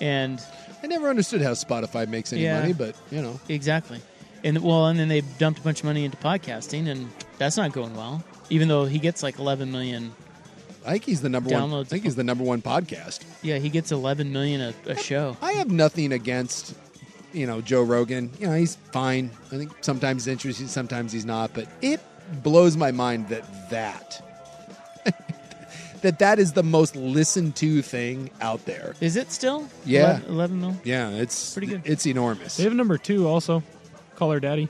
And 0.02 0.40
I 0.84 0.86
never 0.88 1.10
understood 1.10 1.42
how 1.42 1.54
Spotify 1.54 2.08
makes 2.08 2.32
any 2.32 2.44
Yeah. 2.44 2.60
money, 2.60 2.74
but 2.74 2.94
you 3.10 3.24
know. 3.24 3.40
Exactly. 3.50 4.00
And 4.44 4.62
well, 4.62 4.86
and 4.86 5.00
then 5.00 5.08
they 5.08 5.22
dumped 5.40 5.62
a 5.62 5.64
bunch 5.64 5.80
of 5.80 5.86
money 5.86 6.06
into 6.06 6.18
podcasting, 6.18 6.88
and 6.90 7.10
that's 7.40 7.58
not 7.58 7.72
going 7.72 7.96
well. 7.96 8.24
Even 8.52 8.68
though 8.68 8.86
he 8.86 9.00
gets 9.00 9.24
like 9.24 9.40
11 9.40 9.72
million. 9.72 10.14
I 10.86 10.92
think 10.94 11.04
he's 11.06 11.22
the 11.22 11.30
number 11.30 11.50
one. 11.50 11.62
I 11.62 11.65
Downloads. 11.65 11.88
think 11.88 12.04
he's 12.04 12.15
the 12.15 12.24
number 12.24 12.44
one 12.44 12.62
podcast. 12.62 13.24
Yeah, 13.42 13.58
he 13.58 13.70
gets 13.70 13.92
11 13.92 14.32
million 14.32 14.62
a, 14.62 14.74
a 14.92 14.96
show. 14.98 15.38
I 15.42 15.54
have 15.54 15.70
nothing 15.72 16.12
against, 16.13 16.76
you 17.34 17.46
know, 17.48 17.62
Joe 17.62 17.84
Rogan. 17.84 18.32
You 18.39 18.48
know, 18.48 18.54
he's 18.56 18.76
fine. 18.92 19.32
I 19.52 19.58
think 19.58 19.72
sometimes 19.82 20.26
he's 20.26 20.32
interesting, 20.32 20.68
sometimes 20.68 21.12
he's 21.12 21.26
not. 21.26 21.54
But 21.54 21.68
it 21.82 22.00
blows 22.44 22.78
my 22.78 22.92
mind 22.92 23.28
that 23.30 23.70
that 23.70 24.24
that 26.02 26.20
that 26.20 26.39
is 26.39 26.54
the 26.54 26.63
most 26.63 26.96
listened 26.96 27.56
to 27.58 27.82
thing 27.82 28.30
out 28.42 28.63
there. 28.65 28.96
Is 29.02 29.15
it 29.15 29.32
still? 29.32 29.68
Yeah. 29.86 30.18
11, 30.28 30.30
11 30.32 30.62
mil. 30.62 30.76
Yeah, 30.84 31.10
it's 31.10 31.54
Pretty 31.54 31.68
good. 31.68 31.82
It's 31.86 32.06
enormous. 32.06 32.58
They 32.58 32.63
have 32.63 32.74
number 32.74 32.98
two 32.98 33.28
also. 33.28 33.63
Call 34.15 34.32
her 34.32 34.39
daddy. 34.39 34.70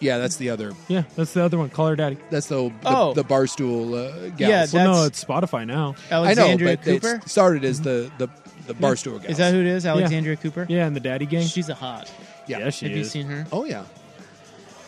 Yeah, 0.00 0.18
that's 0.18 0.36
the 0.36 0.50
other. 0.50 0.72
Yeah, 0.88 1.02
that's 1.14 1.32
the 1.34 1.42
other 1.44 1.58
one. 1.58 1.68
Call 1.70 1.88
her 1.88 1.96
daddy. 1.96 2.16
That's 2.30 2.46
the 2.46 2.68
the, 2.68 2.72
Oh. 2.86 3.12
the 3.14 3.22
barstool 3.24 3.94
uh, 3.94 4.30
gals. 4.30 4.72
Yeah, 4.72 4.84
Well, 4.84 4.94
no, 4.94 5.04
it's 5.04 5.22
Spotify 5.22 5.66
now. 5.66 5.94
Alexandria 6.10 6.70
I 6.70 6.74
know, 6.74 6.80
but 6.82 6.88
it 6.88 7.02
Cooper. 7.02 7.20
started 7.28 7.64
as 7.64 7.80
the 7.82 8.10
the 8.18 8.28
the 8.66 8.74
barstool 8.74 9.18
gals. 9.20 9.26
Is 9.32 9.36
that 9.38 9.52
who 9.52 9.60
it 9.60 9.66
is? 9.66 9.84
Alexandria 9.86 10.36
Cooper. 10.36 10.66
Yeah, 10.68 10.86
and 10.86 10.96
the 10.96 11.00
daddy 11.00 11.26
gang. 11.26 11.46
She's 11.46 11.68
a 11.68 11.74
hot. 11.74 12.10
Yeah, 12.46 12.58
Yeah, 12.58 12.70
she 12.70 12.86
Have 12.86 12.96
you 12.96 13.02
is. 13.02 13.10
seen 13.10 13.26
her? 13.26 13.46
Oh 13.52 13.64
yeah. 13.64 13.80
Uh, 13.80 13.84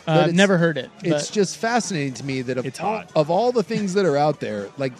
But 0.06 0.12
I've 0.12 0.18
it's- 0.22 0.34
never 0.36 0.58
heard 0.58 0.78
it. 0.78 0.90
It's 1.04 1.28
but- 1.28 1.34
just 1.34 1.56
fascinating 1.58 2.14
to 2.14 2.24
me 2.24 2.42
that 2.42 2.56
of 2.58 2.66
It's 2.66 2.78
hot. 2.78 3.10
of 3.14 3.30
all 3.30 3.52
the 3.52 3.62
things 3.62 3.94
that 3.94 4.04
are 4.04 4.16
out 4.16 4.40
there, 4.40 4.68
like 4.78 4.92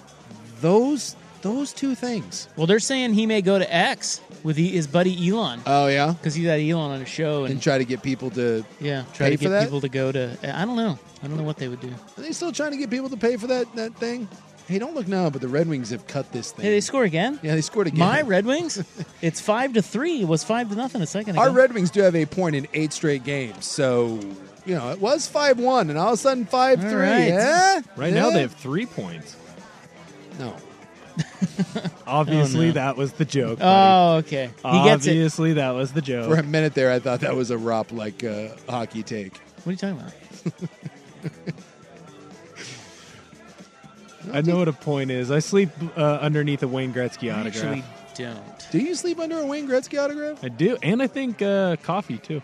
those 0.61 1.17
those 1.43 1.73
two 1.73 1.95
things. 1.95 2.49
well, 2.57 2.67
they're 2.67 2.79
saying 2.81 3.15
he 3.15 3.27
may 3.27 3.43
go 3.43 3.59
to 3.59 3.75
X 3.75 4.21
with 4.43 4.57
he, 4.57 4.69
his 4.71 4.87
buddy 4.87 5.29
Elon 5.31 5.61
Oh 5.67 5.87
yeah, 5.89 6.13
because 6.13 6.35
he's 6.35 6.47
had 6.47 6.61
Elon 6.61 6.91
on 6.93 7.03
a 7.03 7.05
show 7.07 7.45
and, 7.45 7.53
and 7.55 7.63
try 7.63 7.79
to 7.79 7.85
get 7.85 8.03
people 8.03 8.31
to. 8.31 8.65
yeah, 8.81 9.05
try 9.13 9.27
pay 9.27 9.31
to 9.33 9.37
for 9.37 9.43
get 9.45 9.49
that? 9.51 9.65
people 9.65 9.81
to 9.83 9.89
go 9.89 10.11
to. 10.13 10.37
I 10.43 10.65
don't 10.65 10.77
know. 10.77 10.99
I 11.23 11.29
don't 11.29 11.37
know 11.37 11.43
what 11.45 11.57
they 11.59 11.69
would 11.69 11.81
do. 11.81 11.91
Are 12.17 12.23
they 12.23 12.33
still 12.33 12.51
trying 12.53 12.71
to 12.73 12.77
get 12.77 12.91
people 12.91 13.09
to 13.11 13.17
pay 13.17 13.37
for 13.37 13.47
that 13.49 13.73
that 13.77 13.95
thing? 13.97 14.29
Hey, 14.69 14.79
don't 14.79 14.95
look 14.95 15.09
now, 15.09 15.29
but 15.29 15.41
the 15.41 15.49
Red 15.49 15.69
Wings 15.69 15.91
have 15.91 16.07
cut 16.07 16.31
this 16.33 16.53
thing. 16.53 16.65
Hey, 16.65 16.71
they 16.71 16.81
score 16.81 17.03
again. 17.05 17.39
yeah, 17.43 17.55
they 17.57 17.61
scored 17.61 17.89
again. 17.89 17.99
My 17.99 18.23
Red 18.23 18.47
Wings. 18.47 18.83
it's 19.21 19.41
five 19.41 19.73
to 19.75 19.83
three. 19.83 20.23
It 20.23 20.29
was 20.29 20.45
five 20.45 20.69
to 20.71 20.77
nothing 20.77 21.03
a 21.03 21.07
second 21.07 21.35
ago. 21.35 21.43
Our 21.43 21.51
Red 21.51 21.75
Wings 21.75 21.91
do 21.91 22.01
have 22.03 22.15
a 22.15 22.27
point 22.27 22.55
in 22.57 22.69
eight 22.73 22.93
straight 22.93 23.25
games, 23.25 23.67
so 23.67 24.21
you 24.65 24.75
know 24.77 24.91
it 24.91 25.01
was 25.01 25.27
five 25.27 25.59
one, 25.59 25.91
and 25.91 25.99
all 25.99 26.09
of 26.09 26.15
a 26.15 26.17
sudden 26.17 26.47
five 26.47 26.83
All 26.83 26.91
three. 26.91 27.01
right. 27.01 27.27
Yeah, 27.29 27.81
Right 27.97 28.15
now 28.15 28.31
they 28.31 28.41
have 28.43 28.55
three 28.55 28.87
points. 28.87 29.37
no. 30.39 30.55
Obviously, 32.07 32.67
no. 32.67 32.73
that 32.73 32.97
was 32.97 33.13
the 33.13 33.25
joke. 33.25 33.59
buddy. 33.59 33.71
Oh, 33.71 34.17
okay. 34.19 34.51
He 34.65 34.85
gets 34.85 35.07
it. 35.07 35.11
Obviously, 35.11 35.53
that 35.55 35.71
was 35.71 35.93
the 35.93 36.03
joke. 36.03 36.31
For 36.31 36.39
a 36.39 36.43
minute 36.43 36.75
there, 36.75 36.91
I 36.93 36.99
thought 36.99 37.21
that 37.21 37.35
was 37.37 37.51
a 37.51 37.59
Rop 37.59 37.93
like 37.93 38.25
uh, 38.25 38.49
hockey 38.69 39.03
take. 39.03 39.39
What 39.65 39.69
are 39.69 39.71
you 39.73 39.77
talking 39.77 40.01
about? 40.01 40.13
I 44.33 44.41
know 44.41 44.59
what 44.59 44.69
a 44.69 44.73
point 44.73 45.11
is. 45.11 45.31
I 45.31 45.41
sleep 45.41 45.71
uh, 45.97 46.19
underneath 46.21 46.63
a 46.63 46.69
Wayne 46.69 46.93
Gretzky 46.93 47.33
I 47.33 47.41
autograph. 47.41 47.65
actually 47.65 47.85
don't. 48.15 48.69
Do 48.71 48.79
you 48.79 48.95
sleep 48.95 49.19
under 49.19 49.39
a 49.39 49.47
Wayne 49.47 49.69
Gretzky 49.69 50.03
autograph? 50.03 50.43
I 50.45 50.49
do, 50.49 50.77
and 50.83 51.03
I 51.03 51.07
think 51.07 51.43
uh, 51.43 51.77
coffee 51.83 52.19
too. 52.19 52.41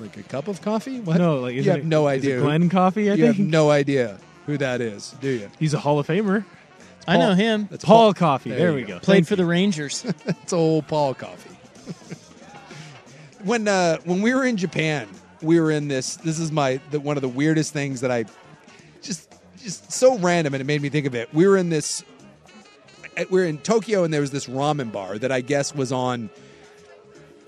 Like 0.00 0.16
a 0.16 0.22
cup 0.22 0.48
of 0.48 0.60
coffee? 0.62 1.00
What? 1.00 1.18
No, 1.18 1.40
like 1.40 1.54
is 1.54 1.66
you 1.66 1.72
it, 1.72 1.76
have 1.76 1.84
no 1.86 2.08
is 2.08 2.18
idea. 2.18 2.38
It 2.38 2.42
Glenn 2.42 2.68
Coffey, 2.68 3.10
I 3.10 3.14
you 3.14 3.24
think. 3.24 3.36
have 3.36 3.46
no 3.46 3.70
idea 3.70 4.18
who 4.46 4.58
that 4.58 4.80
is, 4.80 5.14
do 5.20 5.28
you? 5.28 5.50
He's 5.58 5.74
a 5.74 5.78
Hall 5.78 5.98
of 5.98 6.06
Famer. 6.06 6.44
I 7.06 7.16
know 7.16 7.34
him. 7.34 7.68
That's 7.70 7.84
Paul 7.84 8.14
Coffey. 8.14 8.50
There 8.50 8.70
you 8.70 8.76
we 8.76 8.82
go. 8.82 8.98
Played 8.98 9.26
for 9.26 9.36
the 9.36 9.44
Rangers. 9.44 10.04
It's 10.26 10.52
old 10.52 10.86
Paul 10.88 11.14
Coffey. 11.14 11.56
when 13.44 13.68
uh, 13.68 13.98
when 14.04 14.22
we 14.22 14.34
were 14.34 14.44
in 14.44 14.56
Japan, 14.56 15.08
we 15.40 15.60
were 15.60 15.70
in 15.70 15.88
this. 15.88 16.16
This 16.16 16.38
is 16.38 16.52
my 16.52 16.80
the, 16.90 17.00
one 17.00 17.16
of 17.16 17.22
the 17.22 17.28
weirdest 17.28 17.72
things 17.72 18.00
that 18.00 18.10
I 18.10 18.24
just 19.02 19.32
just 19.62 19.92
so 19.92 20.18
random, 20.18 20.54
and 20.54 20.60
it 20.60 20.64
made 20.64 20.82
me 20.82 20.88
think 20.88 21.06
of 21.06 21.14
it. 21.14 21.32
We 21.32 21.46
were 21.46 21.56
in 21.56 21.68
this. 21.70 22.04
We 23.30 23.40
were 23.40 23.44
in 23.44 23.58
Tokyo, 23.58 24.04
and 24.04 24.12
there 24.12 24.22
was 24.22 24.30
this 24.30 24.46
ramen 24.46 24.90
bar 24.90 25.18
that 25.18 25.32
I 25.32 25.40
guess 25.40 25.74
was 25.74 25.92
on. 25.92 26.30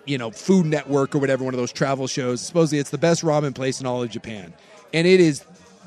You 0.06 0.18
know, 0.18 0.30
Food 0.30 0.66
Network 0.66 1.14
or 1.14 1.18
whatever, 1.18 1.44
one 1.44 1.54
of 1.54 1.58
those 1.58 1.72
travel 1.72 2.06
shows. 2.06 2.42
Supposedly, 2.42 2.78
it's 2.78 2.90
the 2.90 2.98
best 2.98 3.22
ramen 3.22 3.54
place 3.54 3.80
in 3.80 3.86
all 3.86 4.02
of 4.02 4.10
Japan, 4.10 4.52
and 4.92 5.06
it 5.06 5.18
is 5.18 5.42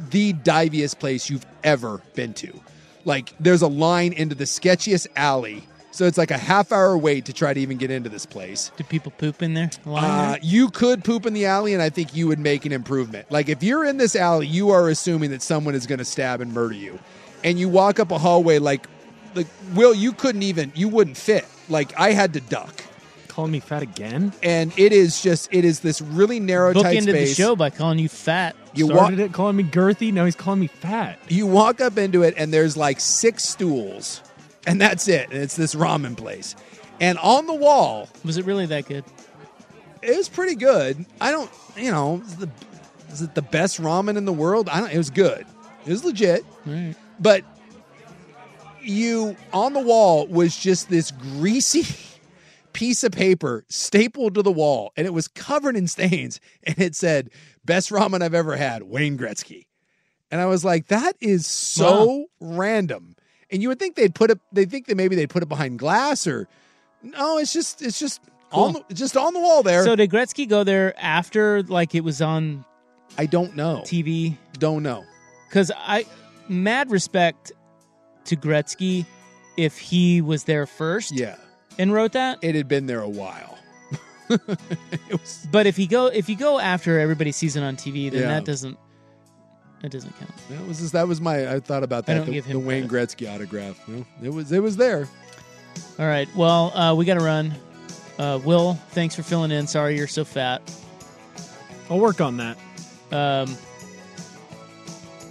the 0.10 0.34
diviest 0.34 1.00
place 1.00 1.30
you've 1.30 1.46
ever 1.64 2.02
been 2.16 2.34
to. 2.36 2.60
Like, 3.08 3.34
there's 3.40 3.62
a 3.62 3.68
line 3.68 4.12
into 4.14 4.36
the 4.36 4.44
sketchiest 4.44 5.08
alley, 5.16 5.64
so 5.92 6.06
it's 6.06 6.18
like 6.18 6.30
a 6.30 6.38
half 6.38 6.72
hour 6.74 6.98
wait 6.98 7.24
to 7.26 7.34
try 7.34 7.54
to 7.54 7.60
even 7.60 7.78
get 7.78 7.90
into 7.90 8.10
this 8.10 8.26
place. 8.26 8.70
Do 8.76 8.84
people 8.84 9.14
poop 9.18 9.42
in 9.42 9.54
there? 9.54 9.70
Line 9.86 10.04
Uh, 10.04 10.32
there? 10.32 10.40
you 10.44 10.70
could 10.70 11.04
poop 11.06 11.26
in 11.26 11.34
the 11.34 11.46
alley, 11.46 11.74
and 11.74 11.82
I 11.82 11.90
think 11.90 12.14
you 12.14 12.28
would 12.28 12.38
make 12.38 12.66
an 12.66 12.74
improvement. 12.74 13.32
Like 13.32 13.48
if 13.48 13.64
you're 13.64 13.86
in 13.86 13.96
this 13.98 14.16
alley, 14.16 14.46
you 14.48 14.72
are 14.72 14.90
assuming 14.90 15.32
that 15.32 15.42
someone 15.42 15.74
is 15.74 15.88
going 15.88 16.00
to 16.00 16.06
stab 16.06 16.42
and 16.42 16.54
murder 16.54 16.76
you, 16.76 17.00
and 17.46 17.58
you 17.58 17.70
walk 17.70 18.00
up 18.00 18.12
a 18.12 18.18
hallway 18.18 18.60
like, 18.60 18.88
like 19.36 19.48
Will, 19.74 19.94
you 19.94 20.12
couldn't 20.12 20.44
even, 20.44 20.74
you 20.76 20.90
wouldn't 20.90 21.16
fit. 21.18 21.46
Like 21.70 21.98
I 21.98 22.12
had 22.12 22.34
to 22.34 22.42
duck, 22.42 22.84
Calling 23.30 23.52
me 23.54 23.60
fat 23.62 23.84
again? 23.84 24.34
and 24.44 24.74
it 24.78 24.92
is 24.92 25.22
just, 25.22 25.48
it 25.54 25.64
is 25.64 25.80
this 25.80 26.02
really 26.02 26.40
narrow 26.42 26.74
Book 26.74 26.84
tight 26.84 26.98
ended 26.98 27.16
the 27.16 27.26
show 27.28 27.56
by 27.56 27.70
calling 27.70 28.00
you 28.00 28.10
fat. 28.10 28.56
You 28.78 28.88
walk, 28.88 28.98
Started 28.98 29.20
it 29.20 29.34
calling 29.34 29.56
me 29.56 29.64
girthy. 29.64 30.14
Now 30.14 30.26
he's 30.26 30.36
calling 30.36 30.60
me 30.60 30.68
fat. 30.68 31.20
you 31.30 31.46
walk 31.48 31.82
up 31.82 31.98
into 31.98 32.24
it, 32.24 32.34
and 32.38 32.54
there's 32.54 32.78
like 32.78 33.00
six 33.00 33.44
stools, 33.44 34.22
and 34.66 34.80
that's 34.80 35.08
it. 35.08 35.30
And 35.32 35.42
it's 35.42 35.56
this 35.56 35.76
ramen 35.76 36.16
place, 36.18 36.56
and 37.00 37.18
on 37.20 37.48
the 37.48 37.54
wall 37.54 38.08
Was 38.24 38.38
it 38.38 38.46
really 38.46 38.66
that 38.68 38.86
good? 38.88 39.04
it 40.02 40.16
was 40.16 40.30
pretty 40.30 40.56
good. 40.56 41.06
I 41.20 41.32
don't, 41.32 41.50
you 41.76 41.92
know, 41.92 42.22
is, 42.26 42.36
the, 42.38 42.50
is 43.12 43.22
it 43.24 43.34
the 43.36 43.42
best 43.42 43.82
ramen 43.82 44.16
in 44.18 44.26
the 44.26 44.34
world? 44.34 44.70
I 44.70 44.80
don't. 44.80 44.92
It 44.92 44.98
was 44.98 45.10
good. 45.10 45.46
It 45.86 45.90
was 45.92 46.04
legit, 46.06 46.46
Right. 46.66 46.96
but 47.20 47.44
you 48.82 49.36
on 49.54 49.74
the 49.74 49.80
wall 49.80 50.28
was 50.28 50.56
just 50.58 50.90
this 50.90 51.12
greasy 51.12 51.84
piece 52.78 53.04
of 53.04 53.12
paper 53.12 53.66
stapled 53.70 54.36
to 54.36 54.44
the 54.44 54.52
wall, 54.52 54.94
and 54.96 55.08
it 55.08 55.10
was 55.10 55.28
covered 55.28 55.76
in 55.76 55.88
stains, 55.88 56.40
and 56.64 56.80
it 56.80 56.96
said 56.96 57.32
"Best 57.66 57.90
ramen 57.90 58.22
I've 58.22 58.36
ever 58.36 58.56
had, 58.56 58.84
Wayne 58.84 59.18
Gretzky." 59.18 59.66
And 60.30 60.40
I 60.40 60.46
was 60.46 60.64
like, 60.64 60.88
that 60.88 61.16
is 61.20 61.48
so 61.48 62.26
random. 62.40 63.16
And 63.50 63.62
you 63.62 63.70
would 63.70 63.80
think 63.80 63.96
they'd 63.96 64.14
put 64.14 64.30
it. 64.30 64.40
They 64.52 64.66
think 64.66 64.88
that 64.88 64.96
maybe 64.98 65.16
they'd 65.16 65.30
put 65.30 65.42
it 65.42 65.50
behind 65.50 65.80
glass 65.80 66.28
or 66.28 66.48
no. 67.02 67.38
It's 67.40 67.52
just 67.52 67.82
it's 67.82 67.98
just 67.98 68.22
on 68.52 68.74
the, 68.74 68.94
just 68.94 69.18
on 69.18 69.34
the 69.34 69.40
wall 69.40 69.64
there. 69.64 69.84
So 69.84 69.96
did 69.96 70.12
Gretzky 70.12 70.48
go 70.48 70.64
there 70.64 70.94
after 70.98 71.64
like 71.64 71.96
it 71.96 72.04
was 72.04 72.22
on 72.22 72.64
I 73.18 73.26
don't 73.26 73.56
know. 73.56 73.82
TV? 73.86 74.38
Don't 74.60 74.84
know. 74.84 75.04
Because 75.48 75.72
I, 75.76 76.06
mad 76.48 76.92
respect 76.92 77.54
to 78.26 78.36
Gretzky, 78.36 79.06
if 79.56 79.78
he 79.78 80.22
was 80.22 80.44
there 80.44 80.66
first 80.66 81.14
Yeah, 81.14 81.38
and 81.80 81.94
wrote 81.94 82.14
that. 82.14 82.40
it 82.42 82.56
had 82.56 82.68
been 82.68 82.86
there 82.88 83.02
a 83.02 83.10
while. 83.10 83.58
was. 84.30 85.48
But 85.52 85.68
if 85.68 85.80
you 85.80 85.88
go 85.88 86.08
if 86.08 86.28
you 86.30 86.36
go 86.36 86.60
after 86.60 87.00
everybody 87.00 87.32
sees 87.32 87.56
it 87.56 87.64
on 87.64 87.76
TV, 87.78 88.12
then 88.12 88.22
Yeah. 88.22 88.28
that 88.30 88.46
doesn't 88.46 88.78
that 89.82 89.92
doesn't 89.92 90.18
count. 90.20 90.32
That 90.50 90.68
was 90.68 90.80
just, 90.80 90.94
that 90.94 91.08
was 91.08 91.22
my. 91.22 91.54
I 91.54 91.60
thought 91.60 91.84
about 91.84 92.10
I 92.10 92.14
that. 92.14 92.18
don't 92.20 92.26
the, 92.26 92.32
give 92.34 92.46
him 92.46 92.60
the 92.62 92.68
Wayne 92.68 92.88
Gretzky 92.90 93.32
autograph. 93.34 93.80
Well, 93.88 94.06
it 94.24 94.30
was 94.34 94.52
it 94.52 94.62
was 94.62 94.76
there. 94.76 95.08
All 96.00 96.08
right. 96.08 96.28
Well, 96.36 96.76
uh, 96.76 96.96
we 96.96 97.06
got 97.06 97.20
to 97.20 97.24
run. 97.24 97.54
Uh, 98.18 98.40
Will, 98.44 98.74
thanks 98.90 99.14
for 99.16 99.22
filling 99.22 99.52
in. 99.52 99.68
Sorry 99.68 99.96
you're 99.96 100.08
so 100.08 100.26
fat. 100.26 100.62
I'll 101.90 102.00
work 102.00 102.20
on 102.20 102.38
that. 102.38 102.58
Um, 103.12 103.56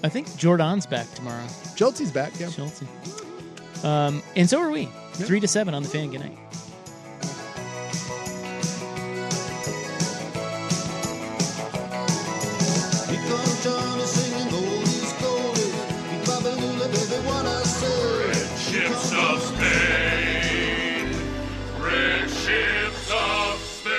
I 0.04 0.08
think 0.08 0.34
Jordan's 0.36 0.86
back 0.86 1.12
tomorrow. 1.14 1.44
Chelsea's 1.74 2.12
back, 2.12 2.32
yeah. 2.38 2.48
Chelsea. 2.48 2.86
Um, 3.82 4.22
and 4.36 4.48
so 4.48 4.60
are 4.60 4.70
we. 4.70 4.88
Three 5.24 5.40
to 5.40 5.48
seven 5.48 5.74
on 5.74 5.82
the 5.82 5.88
fan. 5.88 6.10
Good 6.10 6.20
night. 6.20 6.38
Ships 18.58 19.12
of 19.12 19.42
Spain. 19.42 21.14
Red 21.80 22.28
ships 22.28 23.10
of 23.10 23.58
Spain. 23.58 23.94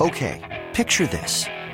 Okay, 0.00 0.68
picture 0.72 1.06
this. 1.06 1.46